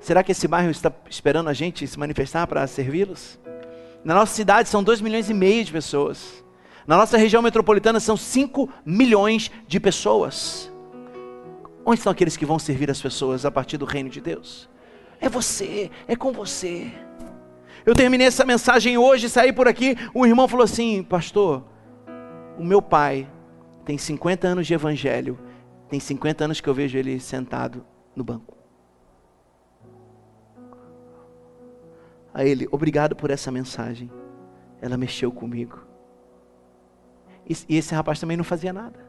Será 0.01 0.23
que 0.23 0.33
esse 0.33 0.49
bairro 0.49 0.71
está 0.71 0.91
esperando 1.11 1.51
a 1.51 1.53
gente 1.53 1.87
se 1.87 1.99
manifestar 1.99 2.47
para 2.47 2.67
servi-los? 2.67 3.39
Na 4.03 4.15
nossa 4.15 4.35
cidade 4.35 4.67
são 4.71 4.83
2 4.83 5.03
milhões 5.03 5.29
e 5.29 5.35
meio 5.35 5.67
de 5.67 5.73
pessoas. 5.73 6.43
Na 6.87 6.97
nossa 6.97 7.19
região 7.19 7.43
metropolitana 7.43 8.01
são 8.01 8.17
5 8.17 8.71
milhões 8.87 9.51
de 9.69 9.79
pessoas. 9.79 10.73
Onde 11.85 12.01
estão 12.01 12.11
aqueles 12.11 12.39
que 12.39 12.47
vão 12.47 12.59
servir 12.59 12.91
as 12.91 13.03
pessoas 13.03 13.45
a 13.45 13.51
partir 13.51 13.77
do 13.77 13.85
reino 13.85 14.09
de 14.09 14.23
Deus? 14.23 14.67
É 15.21 15.29
você, 15.29 15.91
é 16.07 16.15
com 16.17 16.33
você. 16.33 16.91
Eu 17.85 17.95
terminei 17.95 18.27
essa 18.27 18.45
mensagem 18.45 18.99
hoje, 18.99 19.29
saí 19.29 19.53
por 19.53 19.69
aqui, 19.69 19.97
um 20.15 20.27
irmão 20.27 20.49
falou 20.49 20.65
assim: 20.65 21.03
Pastor, 21.03 21.65
o 22.59 22.65
meu 22.65 22.83
pai 22.83 23.29
tem 23.85 23.97
50 23.97 24.49
anos 24.49 24.67
de 24.67 24.75
evangelho, 24.75 25.39
tem 25.89 26.01
50 26.01 26.45
anos 26.45 26.61
que 26.61 26.69
eu 26.69 26.75
vejo 26.75 26.99
ele 26.99 27.21
sentado 27.21 27.85
no 28.15 28.25
banco. 28.25 28.57
a 32.37 32.45
ele: 32.45 32.69
Obrigado 32.71 33.17
por 33.17 33.31
essa 33.31 33.51
mensagem. 33.51 34.11
Ela 34.83 34.99
mexeu 34.99 35.33
comigo. 35.33 35.81
E, 37.49 37.77
esse 37.77 37.95
rapaz 37.95 38.21
também 38.21 38.37
não 38.37 38.45
fazia 38.45 38.75
nada. 38.75 39.01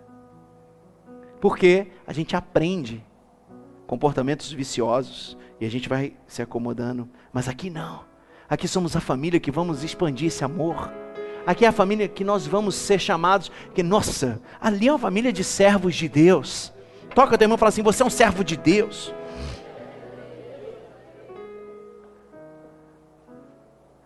Porque 1.42 1.88
a 2.08 2.14
gente 2.14 2.38
aprende 2.38 3.04
comportamentos 3.86 4.52
viciosos 4.52 5.38
e 5.60 5.66
a 5.66 5.70
gente 5.70 5.90
vai 5.90 6.14
se 6.28 6.42
acomodando. 6.42 7.10
Mas 7.34 7.48
aqui 7.48 7.70
não. 7.70 8.06
Aqui 8.50 8.68
somos 8.68 8.96
a 8.96 9.02
família 9.02 9.40
que 9.40 9.52
vamos 9.52 9.84
expandir 9.84 10.28
esse 10.28 10.44
amor. 10.44 10.92
Aqui 11.46 11.66
é 11.66 11.68
a 11.68 11.72
família 11.72 12.08
que 12.08 12.24
nós 12.24 12.46
vamos 12.46 12.76
ser 12.76 13.00
chamados. 13.00 13.52
Que 13.74 13.84
nossa, 13.84 14.42
ali 14.60 14.88
é 14.88 14.92
uma 14.92 15.00
família 15.00 15.34
de 15.34 15.44
servos 15.44 15.96
de 15.96 16.08
Deus. 16.08 16.74
Toca 17.14 17.38
teu 17.38 17.46
irmão 17.46 17.56
e 17.56 17.60
fala 17.60 17.70
assim: 17.70 17.82
você 17.82 18.04
é 18.04 18.06
um 18.06 18.10
servo 18.10 18.44
de 18.44 18.56
Deus. 18.56 19.14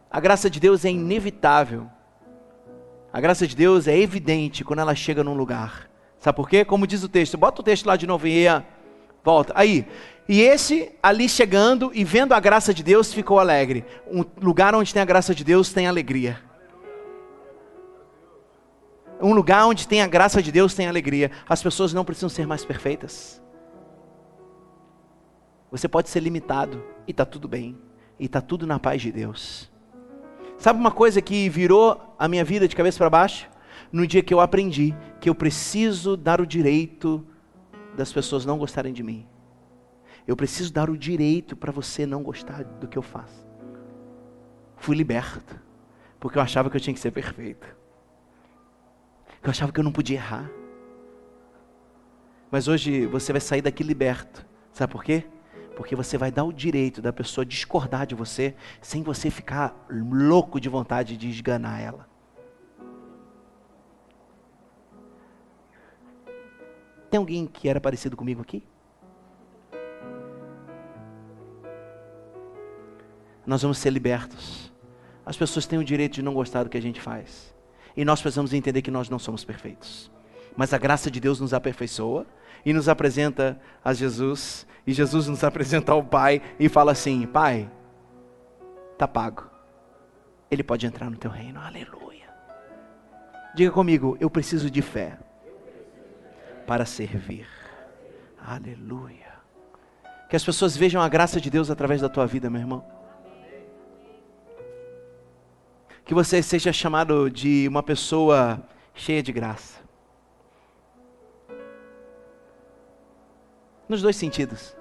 A 0.10 0.20
graça 0.20 0.50
de 0.50 0.60
Deus 0.60 0.84
é 0.84 0.90
inevitável. 0.90 1.88
A 3.14 3.20
graça 3.20 3.46
de 3.46 3.56
Deus 3.56 3.88
é 3.88 3.98
evidente 3.98 4.64
quando 4.64 4.80
ela 4.80 4.96
chega 4.96 5.24
num 5.24 5.34
lugar. 5.34 5.90
Sabe 6.20 6.36
por 6.36 6.50
quê? 6.50 6.64
Como 6.64 6.86
diz 6.88 7.04
o 7.04 7.10
texto. 7.10 7.38
Bota 7.38 7.62
o 7.62 7.64
texto 7.64 7.86
lá 7.86 7.96
de 7.96 8.08
novo 8.08 8.28
e 8.28 8.46
volta. 9.24 9.54
Aí. 9.56 9.88
E 10.32 10.39
esse 10.39 10.89
ali 11.04 11.28
chegando 11.28 11.91
e 11.94 12.06
vendo 12.06 12.32
a 12.32 12.39
graça 12.39 12.74
de 12.74 12.82
Deus 12.82 13.12
ficou 13.12 13.38
alegre. 13.38 13.84
Um 14.10 14.24
lugar 14.41 14.74
onde 14.74 14.94
tem 14.94 15.02
a 15.02 15.06
graça 15.06 15.36
de 15.36 15.44
Deus 15.44 15.74
tem 15.74 15.88
alegria. 15.88 16.41
Um 19.22 19.34
lugar 19.34 19.65
onde 19.65 19.86
tem 19.86 20.02
a 20.02 20.08
graça 20.08 20.41
de 20.41 20.50
Deus 20.50 20.74
tem 20.74 20.88
alegria. 20.88 21.32
As 21.50 21.62
pessoas 21.62 21.91
não 21.91 22.06
precisam 22.06 22.30
ser 22.30 22.48
mais 22.48 22.63
perfeitas. 22.63 23.44
Você 25.70 25.89
pode 25.89 26.10
ser 26.10 26.22
limitado 26.22 26.82
e 27.06 27.12
está 27.12 27.26
tudo 27.26 27.46
bem. 27.50 27.78
E 28.17 28.24
está 28.24 28.39
tudo 28.39 28.65
na 28.65 28.80
paz 28.80 29.02
de 29.02 29.12
Deus. 29.12 29.70
Sabe 30.58 30.80
uma 30.80 30.91
coisa 30.91 31.22
que 31.22 31.50
virou 31.50 32.15
a 32.17 32.30
minha 32.30 32.46
vida 32.46 32.70
de 32.70 32.76
cabeça 32.78 32.98
para 32.98 33.10
baixo? 33.10 33.50
No 33.91 34.08
dia 34.08 34.24
que 34.24 34.34
eu 34.34 34.39
aprendi 34.39 34.96
que 35.20 35.30
eu 35.30 35.36
preciso 35.36 36.15
dar 36.15 36.39
o 36.39 36.48
direito 36.48 37.22
das 37.98 38.13
pessoas 38.13 38.46
não 38.46 38.58
gostarem 38.58 38.94
de 38.94 39.04
mim. 39.04 39.28
Eu 40.27 40.36
preciso 40.36 40.71
dar 40.71 40.89
o 40.89 40.97
direito 40.97 41.55
para 41.55 41.71
você 41.71 42.05
não 42.05 42.23
gostar 42.23 42.63
do 42.63 42.88
que 42.88 42.97
eu 42.97 43.01
faço. 43.01 43.45
Fui 44.77 44.95
liberto, 44.95 45.60
porque 46.19 46.38
eu 46.38 46.41
achava 46.41 46.69
que 46.69 46.77
eu 46.77 46.81
tinha 46.81 46.93
que 46.93 46.99
ser 46.99 47.12
perfeito. 47.12 47.67
Eu 49.43 49.49
achava 49.49 49.71
que 49.71 49.79
eu 49.79 49.84
não 49.84 49.91
podia 49.91 50.17
errar. 50.17 50.49
Mas 52.51 52.67
hoje 52.67 53.05
você 53.05 53.31
vai 53.31 53.41
sair 53.41 53.62
daqui 53.62 53.84
liberto. 53.84 54.45
Sabe 54.71 54.91
por 54.91 55.03
quê? 55.03 55.25
Porque 55.75 55.95
você 55.95 56.17
vai 56.17 56.31
dar 56.31 56.43
o 56.43 56.53
direito 56.53 57.01
da 57.01 57.12
pessoa 57.12 57.45
discordar 57.45 58.05
de 58.05 58.13
você 58.13 58.55
sem 58.81 59.01
você 59.01 59.29
ficar 59.29 59.86
louco 59.89 60.60
de 60.60 60.69
vontade 60.69 61.17
de 61.17 61.29
esganar 61.29 61.81
ela. 61.81 62.07
Tem 67.10 67.17
alguém 67.17 67.45
que 67.45 67.67
era 67.67 67.81
parecido 67.81 68.15
comigo 68.15 68.41
aqui? 68.41 68.63
Nós 73.45 73.62
vamos 73.62 73.77
ser 73.77 73.89
libertos. 73.89 74.71
As 75.25 75.38
pessoas 75.38 75.65
têm 75.65 75.80
o 75.80 75.84
direito 75.84 76.13
de 76.13 76.21
não 76.21 76.34
gostar 76.34 76.63
do 76.63 76.69
que 76.69 76.77
a 76.77 76.82
gente 76.82 76.99
faz. 76.99 77.54
E 77.95 78.06
nós 78.06 78.21
precisamos 78.21 78.54
entender 78.54 78.82
que 78.82 78.91
nós 78.91 79.10
não 79.10 79.19
somos 79.19 79.43
perfeitos. 79.43 80.12
Mas 80.56 80.73
a 80.73 80.77
graça 80.77 81.10
de 81.10 81.19
Deus 81.19 81.39
nos 81.39 81.54
aperfeiçoa 81.54 82.25
e 82.65 82.73
nos 82.73 82.89
apresenta 82.89 83.60
a 83.84 83.93
Jesus, 83.93 84.67
e 84.86 84.93
Jesus 84.93 85.27
nos 85.27 85.43
apresenta 85.45 85.91
ao 85.91 86.04
Pai 86.04 86.41
e 86.60 86.69
fala 86.69 86.91
assim: 86.91 87.25
Pai, 87.25 87.69
está 88.93 89.08
pago. 89.08 89.49
Ele 90.49 90.63
pode 90.63 90.86
entrar 90.86 91.10
no 91.10 91.17
teu 91.17 91.32
reino. 91.32 91.60
Aleluia. 91.60 92.30
Diga 93.56 93.71
comigo, 93.71 94.17
eu 94.19 94.30
preciso 94.30 94.69
de 94.69 94.82
fé 94.82 95.17
para 96.67 96.86
servir. 96.86 97.47
Aleluia. 98.39 99.32
Que 100.30 100.36
as 100.36 100.43
pessoas 100.43 100.75
vejam 100.75 101.01
a 101.01 101.10
graça 101.10 101.39
de 101.39 101.49
Deus 101.49 101.69
através 101.69 102.01
da 102.01 102.10
tua 102.10 102.25
vida, 102.25 102.49
meu 102.49 102.62
irmão. 102.62 103.01
Que 106.12 106.15
você 106.15 106.43
seja 106.43 106.74
chamado 106.74 107.32
de 107.32 107.65
uma 107.69 107.82
pessoa 107.82 108.62
cheia 108.93 109.24
de 109.24 109.32
graça. 109.32 109.80
Nos 113.88 114.02
dois 114.02 114.17
sentidos. 114.17 114.76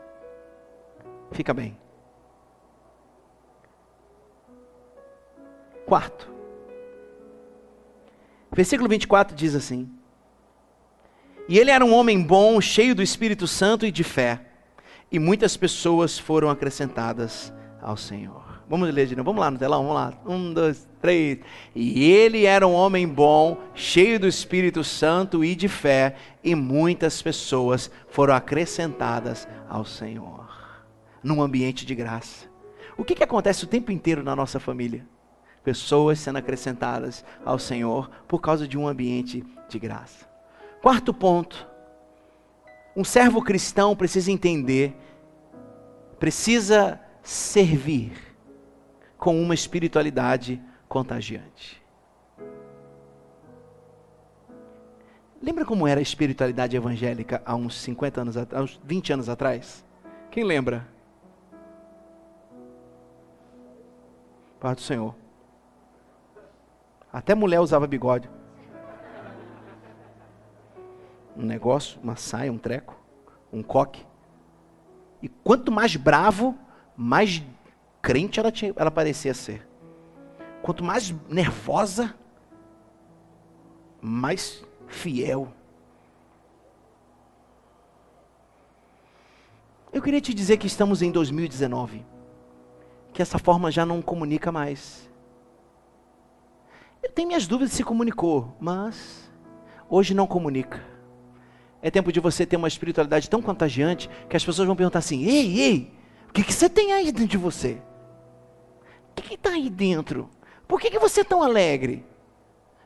Fica 1.31 1.55
bem. 1.55 1.79
Quarto. 5.87 6.29
Versículo 8.51 8.88
24 8.88 9.37
diz 9.37 9.55
assim: 9.55 9.88
E 11.49 11.61
ele 11.61 11.71
era 11.71 11.85
um 11.85 11.95
homem 11.95 12.21
bom, 12.21 12.61
cheio 12.61 12.93
do 12.93 13.05
Espírito 13.05 13.47
Santo 13.47 13.87
e 13.87 13.93
de 13.93 14.03
fé, 14.03 14.45
e 15.12 15.21
muitas 15.21 15.57
pessoas 15.57 16.19
foram 16.19 16.51
acrescentadas 16.51 17.53
ao 17.81 17.97
Senhor. 17.97 18.60
Vamos 18.71 18.95
ler 18.95 19.09
de 19.09 19.17
novo. 19.17 19.27
Vamos 19.27 19.41
lá 19.41 19.51
no 19.51 19.59
telão, 19.59 19.83
vamos 19.83 19.97
lá. 19.97 20.13
Um, 20.25 20.55
dois, 20.55 20.89
três. 21.03 21.41
E 21.75 22.09
ele 22.09 22.45
era 22.45 22.65
um 22.65 22.73
homem 22.73 23.07
bom, 23.07 23.61
cheio 23.75 24.21
do 24.21 24.29
Espírito 24.29 24.85
Santo 24.85 25.45
e 25.45 25.57
de 25.57 25.67
fé, 25.67 26.15
e 26.43 26.55
muitas 26.55 27.21
pessoas 27.21 27.91
foram 28.11 28.33
acrescentadas 28.33 29.49
ao 29.69 29.85
Senhor. 29.85 30.49
Num 31.21 31.43
ambiente 31.43 31.85
de 31.85 31.97
graça. 31.97 32.49
O 32.97 33.03
que, 33.03 33.17
que 33.17 33.25
acontece 33.25 33.65
o 33.65 33.67
tempo 33.67 33.91
inteiro 33.91 34.23
na 34.23 34.37
nossa 34.37 34.61
família? 34.61 35.05
Pessoas 35.65 36.21
sendo 36.21 36.39
acrescentadas 36.39 37.25
ao 37.45 37.59
Senhor 37.59 38.09
por 38.29 38.41
causa 38.41 38.69
de 38.69 38.79
um 38.79 38.87
ambiente 38.87 39.45
de 39.69 39.81
graça. 39.81 40.31
Quarto 40.81 41.13
ponto. 41.13 41.67
Um 42.97 43.03
servo 43.03 43.43
cristão 43.43 43.97
precisa 43.97 44.31
entender, 44.31 44.95
precisa 46.21 47.01
servir 47.21 48.30
com 49.21 49.39
uma 49.41 49.53
espiritualidade 49.53 50.61
contagiante. 50.89 51.81
Lembra 55.43 55.65
como 55.65 55.87
era 55.87 56.01
a 56.01 56.03
espiritualidade 56.03 56.75
evangélica 56.75 57.43
há 57.45 57.55
uns 57.55 57.79
50 57.81 58.21
anos, 58.23 58.37
há 58.37 58.63
uns 58.63 58.81
20 58.83 59.13
anos 59.13 59.29
atrás? 59.29 59.85
Quem 60.31 60.43
lembra? 60.43 60.89
Pai 64.59 64.75
do 64.75 64.81
Senhor. 64.81 65.15
Até 67.13 67.35
mulher 67.35 67.61
usava 67.61 67.87
bigode. 67.87 68.29
Um 71.37 71.45
negócio, 71.45 72.01
uma 72.03 72.17
saia, 72.17 72.51
um 72.51 72.59
treco, 72.59 72.99
um 73.53 73.63
coque. 73.63 74.05
E 75.23 75.29
quanto 75.29 75.71
mais 75.71 75.95
bravo, 75.95 76.57
mais 76.97 77.43
crente 78.03 78.41
ela, 78.41 78.51
tinha, 78.51 78.73
ela 78.77 78.91
parecia 78.91 79.35
ser. 79.35 79.67
Quanto 80.63 80.85
mais 80.85 81.15
nervosa, 81.29 82.15
mais 84.01 84.65
fiel. 84.87 85.53
Eu 89.93 90.01
queria 90.01 90.21
te 90.21 90.33
dizer 90.33 90.57
que 90.57 90.67
estamos 90.67 91.03
em 91.03 91.11
2019, 91.11 92.05
que 93.13 93.21
essa 93.21 93.39
forma 93.39 93.71
já 93.71 93.85
não 93.85 94.01
comunica 94.01 94.53
mais. 94.53 95.11
Eu 97.03 97.11
tenho 97.11 97.29
minhas 97.29 97.47
dúvidas 97.47 97.73
se 97.73 97.83
comunicou, 97.83 98.57
mas 98.61 99.31
hoje 99.89 100.15
não 100.15 100.27
comunica. 100.27 100.81
É 101.83 101.91
tempo 101.91 102.13
de 102.13 102.21
você 102.21 102.45
ter 102.45 102.57
uma 102.57 102.69
espiritualidade 102.69 103.29
tão 103.29 103.41
contagiante 103.41 104.09
que 104.29 104.37
as 104.37 104.45
pessoas 104.45 104.67
vão 104.67 104.77
perguntar 104.77 104.99
assim: 105.01 105.25
ei, 105.25 105.59
ei, 105.59 105.93
o 106.29 106.33
que, 106.33 106.45
que 106.45 106.53
você 106.53 106.69
tem 106.69 106.93
aí 106.93 107.07
dentro 107.07 107.27
de 107.27 107.39
você? 107.39 107.83
O 109.16 109.23
que 109.23 109.35
está 109.35 109.51
aí 109.51 109.68
dentro? 109.68 110.31
Por 110.66 110.81
que, 110.81 110.90
que 110.90 110.99
você 110.99 111.20
é 111.20 111.25
tão 111.25 111.42
alegre? 111.42 112.05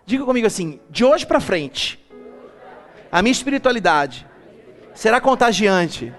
Diga 0.06 0.24
comigo 0.24 0.46
assim: 0.46 0.80
de 0.90 1.04
hoje 1.04 1.26
para 1.26 1.40
frente, 1.40 2.04
a 3.10 3.22
minha 3.22 3.32
espiritualidade 3.32 4.26
será 4.94 5.20
contagiante. 5.20 6.12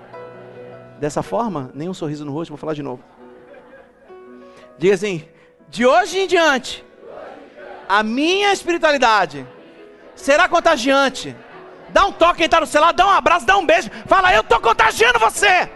Dessa 0.99 1.21
forma, 1.21 1.71
nem 1.73 1.89
um 1.89 1.93
sorriso 1.93 2.23
no 2.23 2.31
rosto, 2.31 2.51
vou 2.51 2.57
falar 2.57 2.73
de 2.73 2.81
novo. 2.81 3.03
Diga 4.77 4.93
assim: 4.93 5.27
de 5.69 5.85
hoje 5.85 6.19
em 6.19 6.27
diante, 6.27 6.85
a 7.87 8.01
minha 8.01 8.51
espiritualidade 8.53 9.45
será 10.15 10.47
contagiante. 10.47 11.35
Dá 11.89 12.05
um 12.05 12.11
toque 12.11 12.37
quem 12.37 12.45
está 12.45 12.59
no 12.59 12.65
celular, 12.65 12.93
dá 12.93 13.05
um 13.05 13.11
abraço, 13.11 13.45
dá 13.45 13.57
um 13.57 13.65
beijo. 13.65 13.89
Fala, 14.05 14.33
eu 14.33 14.41
estou 14.41 14.59
contagiando 14.59 15.19
você. 15.19 15.69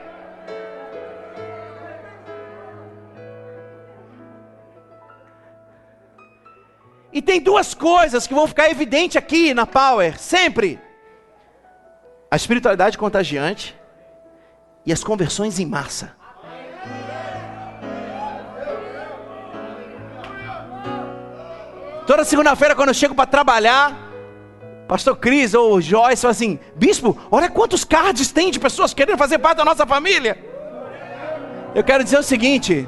E 7.20 7.22
tem 7.22 7.42
duas 7.42 7.74
coisas 7.74 8.26
que 8.26 8.34
vão 8.34 8.48
ficar 8.48 8.70
evidentes 8.70 9.18
aqui 9.18 9.54
na 9.54 9.68
Power, 9.68 10.18
sempre: 10.18 10.80
a 12.32 12.36
espiritualidade 12.38 12.98
contagiante 12.98 13.76
e 14.86 14.94
as 14.94 15.04
conversões 15.04 15.60
em 15.60 15.66
massa. 15.66 16.16
Toda 22.08 22.24
segunda-feira, 22.24 22.74
quando 22.74 22.88
eu 22.88 22.94
chego 22.94 23.14
para 23.14 23.26
trabalhar, 23.26 23.94
Pastor 24.88 25.18
Cris 25.18 25.54
ou 25.54 25.82
Joyce 25.82 26.22
fala 26.22 26.32
assim: 26.32 26.58
Bispo, 26.74 27.18
olha 27.30 27.50
quantos 27.50 27.84
cards 27.84 28.32
tem 28.32 28.50
de 28.50 28.62
pessoas 28.62 28.94
querendo 28.94 29.18
fazer 29.18 29.40
parte 29.40 29.58
da 29.58 29.66
nossa 29.66 29.86
família. 29.86 30.42
Eu 31.76 31.84
quero 31.84 32.02
dizer 32.02 32.18
o 32.18 32.24
seguinte: 32.24 32.88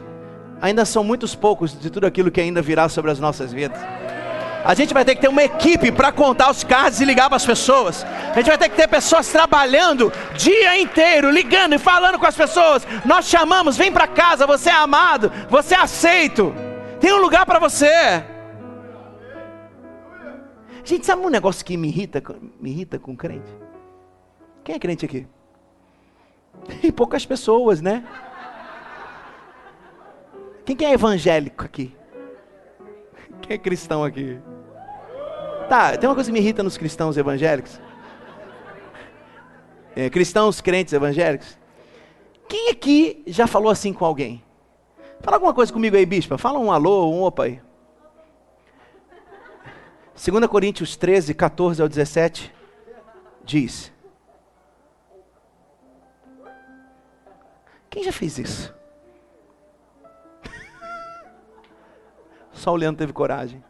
ainda 0.62 0.86
são 0.86 1.04
muitos 1.04 1.36
poucos 1.36 1.78
de 1.78 1.90
tudo 1.90 2.08
aquilo 2.08 2.32
que 2.32 2.40
ainda 2.40 2.62
virá 2.62 2.88
sobre 2.88 3.12
as 3.12 3.20
nossas 3.20 3.52
vidas. 3.52 4.01
A 4.64 4.74
gente 4.76 4.94
vai 4.94 5.04
ter 5.04 5.16
que 5.16 5.22
ter 5.22 5.28
uma 5.28 5.44
equipe 5.44 5.92
para 5.92 6.12
contar 6.12 6.52
os 6.52 6.64
cards 6.64 7.02
e 7.02 7.06
ligar 7.06 7.28
para 7.28 7.38
as 7.38 7.46
pessoas. 7.46 8.04
A 8.04 8.36
gente 8.36 8.48
vai 8.48 8.58
ter 8.58 8.70
que 8.70 8.76
ter 8.76 8.88
pessoas 8.88 9.28
trabalhando 9.28 10.12
dia 10.36 10.80
inteiro, 10.80 11.32
ligando 11.32 11.74
e 11.74 11.80
falando 11.80 12.20
com 12.20 12.26
as 12.28 12.36
pessoas. 12.36 12.86
Nós 13.04 13.26
chamamos, 13.26 13.76
vem 13.76 13.92
para 13.92 14.08
casa, 14.08 14.46
você 14.46 14.70
é 14.70 14.74
amado, 14.74 15.32
você 15.50 15.74
é 15.74 15.80
aceito. 15.80 16.54
Tem 17.00 17.12
um 17.12 17.22
lugar 17.22 17.46
para 17.46 17.60
você. 17.60 18.24
Gente, 20.84 21.06
sabe 21.06 21.26
um 21.26 21.30
negócio 21.30 21.66
que 21.66 21.78
me 21.78 21.88
irrita, 21.88 22.24
me 22.60 22.72
irrita 22.72 23.00
com 23.00 23.16
crente? 23.16 23.52
Quem 24.64 24.76
é 24.76 24.80
crente 24.80 25.06
aqui? 25.06 25.28
E 26.84 26.92
poucas 26.92 27.26
pessoas, 27.26 27.82
né? 27.82 28.04
Quem 30.66 30.76
que 30.76 30.86
é 30.86 30.92
evangélico 30.92 31.66
aqui? 31.66 31.96
Quem 33.42 33.56
é 33.56 33.58
cristão 33.58 34.04
aqui? 34.04 34.40
Tá, 35.72 35.98
tem 35.98 36.10
uma 36.10 36.16
coisa 36.16 36.30
que 36.30 36.34
me 36.34 36.42
irrita 36.42 36.62
nos 36.62 36.78
cristãos 36.78 37.16
evangélicos. 37.16 37.80
É, 39.96 40.10
cristãos 40.10 40.60
crentes 40.60 40.92
evangélicos. 40.92 41.58
Quem 42.50 42.72
aqui 42.72 43.24
já 43.26 43.48
falou 43.48 43.72
assim 43.72 43.94
com 43.94 44.04
alguém? 44.04 44.44
Fala 45.22 45.38
alguma 45.38 45.54
coisa 45.54 45.72
comigo 45.72 45.96
aí, 45.96 46.06
bispa. 46.06 46.38
Fala 46.38 46.60
um 46.60 46.74
alô, 46.74 47.10
um 47.10 47.24
opa 47.24 47.46
aí. 47.46 47.62
2 50.14 50.46
Coríntios 50.48 50.98
13, 50.98 51.34
14 51.34 51.82
ao 51.82 51.88
17, 51.88 52.54
diz: 53.46 53.94
Quem 57.90 58.04
já 58.04 58.12
fez 58.12 58.38
isso? 58.38 58.76
Só 62.52 62.74
o 62.74 62.76
Leandro 62.76 63.00
teve 63.00 63.14
coragem. 63.14 63.64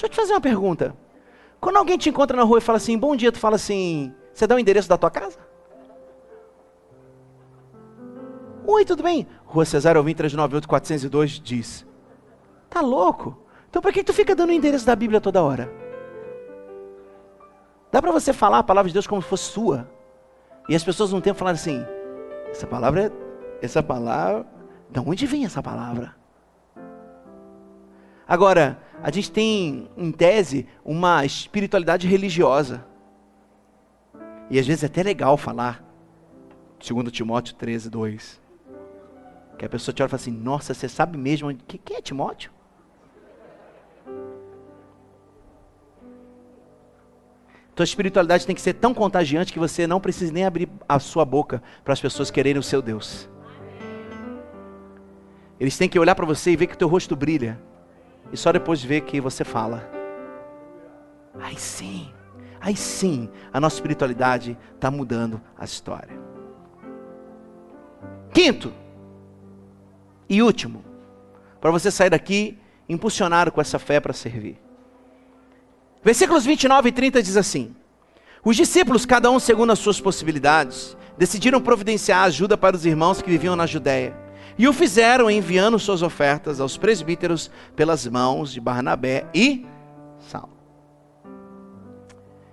Deixa 0.00 0.06
eu 0.06 0.10
te 0.12 0.16
fazer 0.16 0.32
uma 0.32 0.40
pergunta. 0.40 0.96
Quando 1.60 1.76
alguém 1.76 1.98
te 1.98 2.08
encontra 2.08 2.34
na 2.34 2.42
rua 2.42 2.56
e 2.56 2.62
fala 2.62 2.78
assim, 2.78 2.96
bom 2.96 3.14
dia, 3.14 3.30
tu 3.30 3.38
fala 3.38 3.56
assim, 3.56 4.14
você 4.32 4.46
dá 4.46 4.54
o 4.54 4.58
endereço 4.58 4.88
da 4.88 4.96
tua 4.96 5.10
casa? 5.10 5.38
Oi, 8.66 8.82
tudo 8.86 9.02
bem? 9.02 9.26
Rua 9.44 9.66
Cesário 9.66 9.98
Alvim 9.98 10.14
398 10.14 10.66
402 10.66 11.30
diz. 11.40 11.86
Tá 12.70 12.80
louco? 12.80 13.36
Então 13.68 13.82
por 13.82 13.92
que 13.92 14.02
tu 14.02 14.14
fica 14.14 14.34
dando 14.34 14.48
o 14.48 14.54
endereço 14.54 14.86
da 14.86 14.96
Bíblia 14.96 15.20
toda 15.20 15.42
hora? 15.42 15.70
Dá 17.92 18.00
para 18.00 18.10
você 18.10 18.32
falar 18.32 18.60
a 18.60 18.62
palavra 18.62 18.88
de 18.88 18.94
Deus 18.94 19.06
como 19.06 19.20
se 19.20 19.28
fosse 19.28 19.52
sua. 19.52 19.86
E 20.66 20.74
as 20.74 20.82
pessoas 20.82 21.12
não 21.12 21.20
tempo 21.20 21.38
falar 21.38 21.50
assim, 21.50 21.84
essa 22.50 22.66
palavra 22.66 23.06
é, 23.06 23.12
essa 23.60 23.82
palavra 23.82 24.46
de 24.88 24.98
onde 24.98 25.26
vem 25.26 25.44
essa 25.44 25.62
palavra? 25.62 26.19
Agora, 28.30 28.80
a 29.02 29.10
gente 29.10 29.28
tem, 29.32 29.90
em 29.96 30.12
tese, 30.12 30.64
uma 30.84 31.24
espiritualidade 31.24 32.06
religiosa. 32.06 32.86
E 34.48 34.56
às 34.56 34.64
vezes 34.64 34.84
é 34.84 34.86
até 34.86 35.02
legal 35.02 35.36
falar, 35.36 35.84
segundo 36.80 37.10
Timóteo 37.10 37.56
13, 37.56 37.90
2. 37.90 38.40
Que 39.58 39.64
a 39.64 39.68
pessoa 39.68 39.92
te 39.92 40.00
olha 40.00 40.06
e 40.06 40.10
fala 40.10 40.20
assim, 40.20 40.30
nossa, 40.30 40.72
você 40.72 40.88
sabe 40.88 41.18
mesmo 41.18 41.52
quem 41.66 41.96
é 41.96 42.00
Timóteo? 42.00 42.52
Tua 47.74 47.84
espiritualidade 47.84 48.46
tem 48.46 48.54
que 48.54 48.62
ser 48.62 48.74
tão 48.74 48.94
contagiante 48.94 49.52
que 49.52 49.58
você 49.58 49.88
não 49.88 50.00
precisa 50.00 50.32
nem 50.32 50.44
abrir 50.44 50.68
a 50.88 51.00
sua 51.00 51.24
boca 51.24 51.60
para 51.82 51.94
as 51.94 52.00
pessoas 52.00 52.30
quererem 52.30 52.60
o 52.60 52.62
seu 52.62 52.80
Deus. 52.80 53.28
Eles 55.58 55.76
têm 55.76 55.88
que 55.88 55.98
olhar 55.98 56.14
para 56.14 56.26
você 56.26 56.52
e 56.52 56.56
ver 56.56 56.68
que 56.68 56.74
o 56.74 56.78
teu 56.78 56.86
rosto 56.86 57.16
brilha. 57.16 57.60
E 58.32 58.36
só 58.36 58.52
depois 58.52 58.80
de 58.80 58.86
ver 58.86 59.02
que 59.02 59.20
você 59.20 59.44
fala. 59.44 59.88
Aí 61.40 61.56
sim, 61.56 62.12
aí 62.60 62.76
sim, 62.76 63.28
a 63.52 63.60
nossa 63.60 63.76
espiritualidade 63.76 64.56
está 64.74 64.90
mudando 64.90 65.40
a 65.58 65.64
história. 65.64 66.18
Quinto 68.32 68.72
e 70.28 70.42
último, 70.42 70.84
para 71.60 71.70
você 71.70 71.90
sair 71.90 72.10
daqui 72.10 72.58
impulsionado 72.88 73.50
com 73.50 73.60
essa 73.60 73.78
fé 73.78 74.00
para 74.00 74.12
servir. 74.12 74.58
Versículos 76.02 76.44
29 76.44 76.88
e 76.88 76.92
30 76.92 77.22
diz 77.22 77.36
assim: 77.36 77.74
Os 78.44 78.56
discípulos, 78.56 79.04
cada 79.04 79.30
um 79.30 79.38
segundo 79.38 79.72
as 79.72 79.78
suas 79.78 80.00
possibilidades, 80.00 80.96
decidiram 81.18 81.60
providenciar 81.60 82.24
ajuda 82.24 82.56
para 82.56 82.76
os 82.76 82.86
irmãos 82.86 83.20
que 83.20 83.30
viviam 83.30 83.56
na 83.56 83.66
Judéia 83.66 84.29
e 84.60 84.68
o 84.68 84.74
fizeram 84.74 85.30
enviando 85.30 85.78
suas 85.78 86.02
ofertas 86.02 86.60
aos 86.60 86.76
presbíteros 86.76 87.50
pelas 87.74 88.06
mãos 88.06 88.52
de 88.52 88.60
Barnabé 88.60 89.26
e 89.32 89.64
Saulo. 90.18 90.52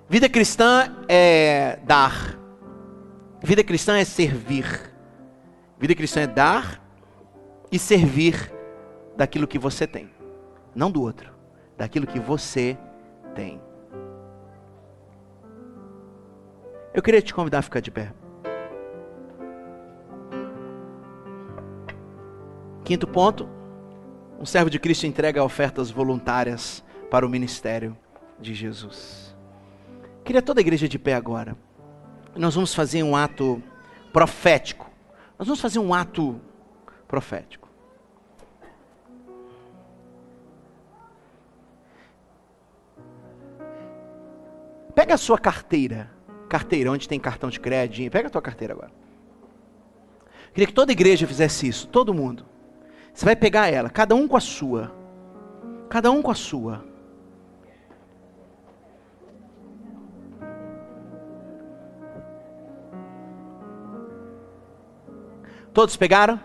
Vida 0.08 0.30
cristã 0.30 0.96
é 1.10 1.78
dar. 1.84 2.40
Vida 3.44 3.62
cristã 3.62 3.98
é 3.98 4.06
servir. 4.06 4.90
Vida 5.78 5.94
cristã 5.94 6.22
é 6.22 6.28
dar 6.28 6.82
e 7.70 7.78
servir 7.78 8.54
daquilo 9.18 9.46
que 9.46 9.60
você 9.60 9.86
tem. 9.86 10.10
Não 10.74 10.90
do 10.90 11.02
outro, 11.02 11.30
daquilo 11.78 12.08
que 12.08 12.22
você 12.22 12.78
tem. 13.36 13.60
Eu 16.94 17.02
queria 17.04 17.22
te 17.22 17.34
convidar 17.34 17.60
a 17.60 17.64
ficar 17.64 17.82
de 17.82 17.92
pé. 17.92 18.14
Quinto 22.88 23.06
ponto, 23.06 23.50
um 24.40 24.46
servo 24.46 24.70
de 24.70 24.80
Cristo 24.80 25.06
entrega 25.06 25.44
ofertas 25.44 25.92
voluntárias 25.92 26.82
para 27.12 27.26
o 27.26 27.30
ministério 27.30 27.98
de 28.40 28.54
Jesus. 28.54 29.36
Queria 30.24 30.42
toda 30.42 30.62
a 30.62 30.64
igreja 30.64 30.88
de 30.88 30.98
pé 30.98 31.14
agora. 31.14 31.58
Nós 32.34 32.56
vamos 32.56 32.74
fazer 32.74 33.04
um 33.04 33.14
ato 33.14 33.62
profético. 34.14 34.90
Nós 35.38 35.50
vamos 35.50 35.60
fazer 35.60 35.80
um 35.80 35.94
ato 35.94 36.40
profético. 37.10 37.68
Pega 44.96 45.16
a 45.16 45.18
sua 45.18 45.38
carteira. 45.38 46.10
Carteira, 46.48 46.90
onde 46.90 47.06
tem 47.06 47.20
cartão 47.20 47.50
de 47.50 47.60
crédito. 47.60 48.10
Pega 48.10 48.30
a 48.30 48.32
tua 48.32 48.42
carteira 48.42 48.74
agora. 48.74 48.94
Queria 50.54 50.68
que 50.68 50.74
toda 50.74 50.90
a 50.90 50.94
igreja 50.94 51.28
fizesse 51.28 51.68
isso, 51.68 51.86
todo 51.86 52.14
mundo. 52.14 52.56
Você 53.18 53.26
vai 53.26 53.36
pegar 53.36 53.68
ela, 53.68 53.90
cada 53.90 54.14
um 54.14 54.28
com 54.28 54.38
a 54.38 54.40
sua. 54.40 54.92
Cada 55.90 56.12
um 56.12 56.22
com 56.22 56.30
a 56.30 56.36
sua. 56.36 56.86
Todos 65.74 65.98
pegaram? 65.98 66.40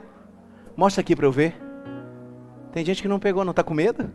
Mostra 0.74 1.02
aqui 1.02 1.14
para 1.14 1.26
eu 1.26 1.30
ver. 1.30 1.54
Tem 2.72 2.82
gente 2.82 3.02
que 3.02 3.08
não 3.08 3.20
pegou, 3.20 3.44
não 3.44 3.50
está 3.50 3.62
com 3.62 3.74
medo? 3.74 4.10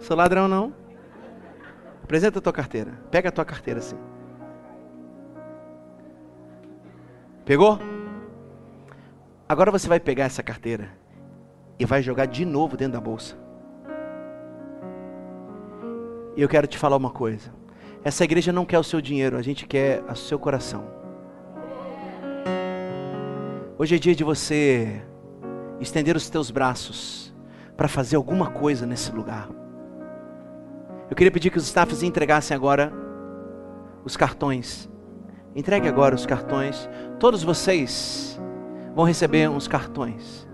Sou 0.00 0.16
ladrão 0.16 0.48
não. 0.48 0.74
Apresenta 2.02 2.40
a 2.40 2.42
tua 2.42 2.52
carteira. 2.52 2.98
Pega 3.08 3.28
a 3.28 3.32
tua 3.32 3.44
carteira 3.44 3.78
assim. 3.78 3.96
Pegou? 7.44 7.78
Agora 9.48 9.70
você 9.70 9.86
vai 9.86 10.00
pegar 10.00 10.24
essa 10.24 10.42
carteira 10.42 10.90
e 11.78 11.84
vai 11.84 12.02
jogar 12.02 12.26
de 12.26 12.44
novo 12.44 12.76
dentro 12.76 12.94
da 12.94 13.00
bolsa. 13.00 13.36
E 16.36 16.42
eu 16.42 16.48
quero 16.48 16.66
te 16.66 16.76
falar 16.76 16.96
uma 16.96 17.10
coisa. 17.10 17.54
Essa 18.02 18.24
igreja 18.24 18.52
não 18.52 18.66
quer 18.66 18.78
o 18.78 18.82
seu 18.82 19.00
dinheiro, 19.00 19.36
a 19.36 19.42
gente 19.42 19.64
quer 19.64 20.02
o 20.10 20.16
seu 20.16 20.36
coração. 20.36 20.84
Hoje 23.78 23.94
é 23.94 23.98
dia 23.98 24.16
de 24.16 24.24
você 24.24 25.00
estender 25.80 26.16
os 26.16 26.28
teus 26.28 26.50
braços 26.50 27.32
para 27.76 27.86
fazer 27.86 28.16
alguma 28.16 28.50
coisa 28.50 28.84
nesse 28.84 29.12
lugar. 29.12 29.48
Eu 31.08 31.14
queria 31.14 31.30
pedir 31.30 31.50
que 31.50 31.58
os 31.58 31.66
staffs 31.66 32.02
entregassem 32.02 32.56
agora 32.56 32.92
os 34.04 34.16
cartões. 34.16 34.90
Entregue 35.54 35.86
agora 35.86 36.16
os 36.16 36.26
cartões. 36.26 36.88
Todos 37.20 37.44
vocês 37.44 38.40
vão 38.96 39.04
receber 39.04 39.50
uns 39.50 39.68
cartões. 39.68 40.48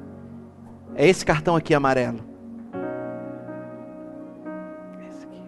É 0.96 1.08
esse 1.08 1.24
cartão 1.24 1.54
aqui 1.54 1.72
amarelo. 1.72 2.18
Esse 5.08 5.24
aqui. 5.24 5.42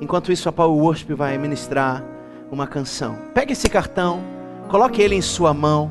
Enquanto 0.00 0.30
isso, 0.30 0.48
a 0.48 0.52
Power 0.52 0.80
Worship 0.80 1.12
vai 1.12 1.36
ministrar 1.38 2.04
uma 2.52 2.68
canção. 2.68 3.18
Pegue 3.34 3.52
esse 3.52 3.68
cartão, 3.68 4.22
coloque 4.68 5.02
ele 5.02 5.16
em 5.16 5.20
sua 5.20 5.52
mão. 5.52 5.90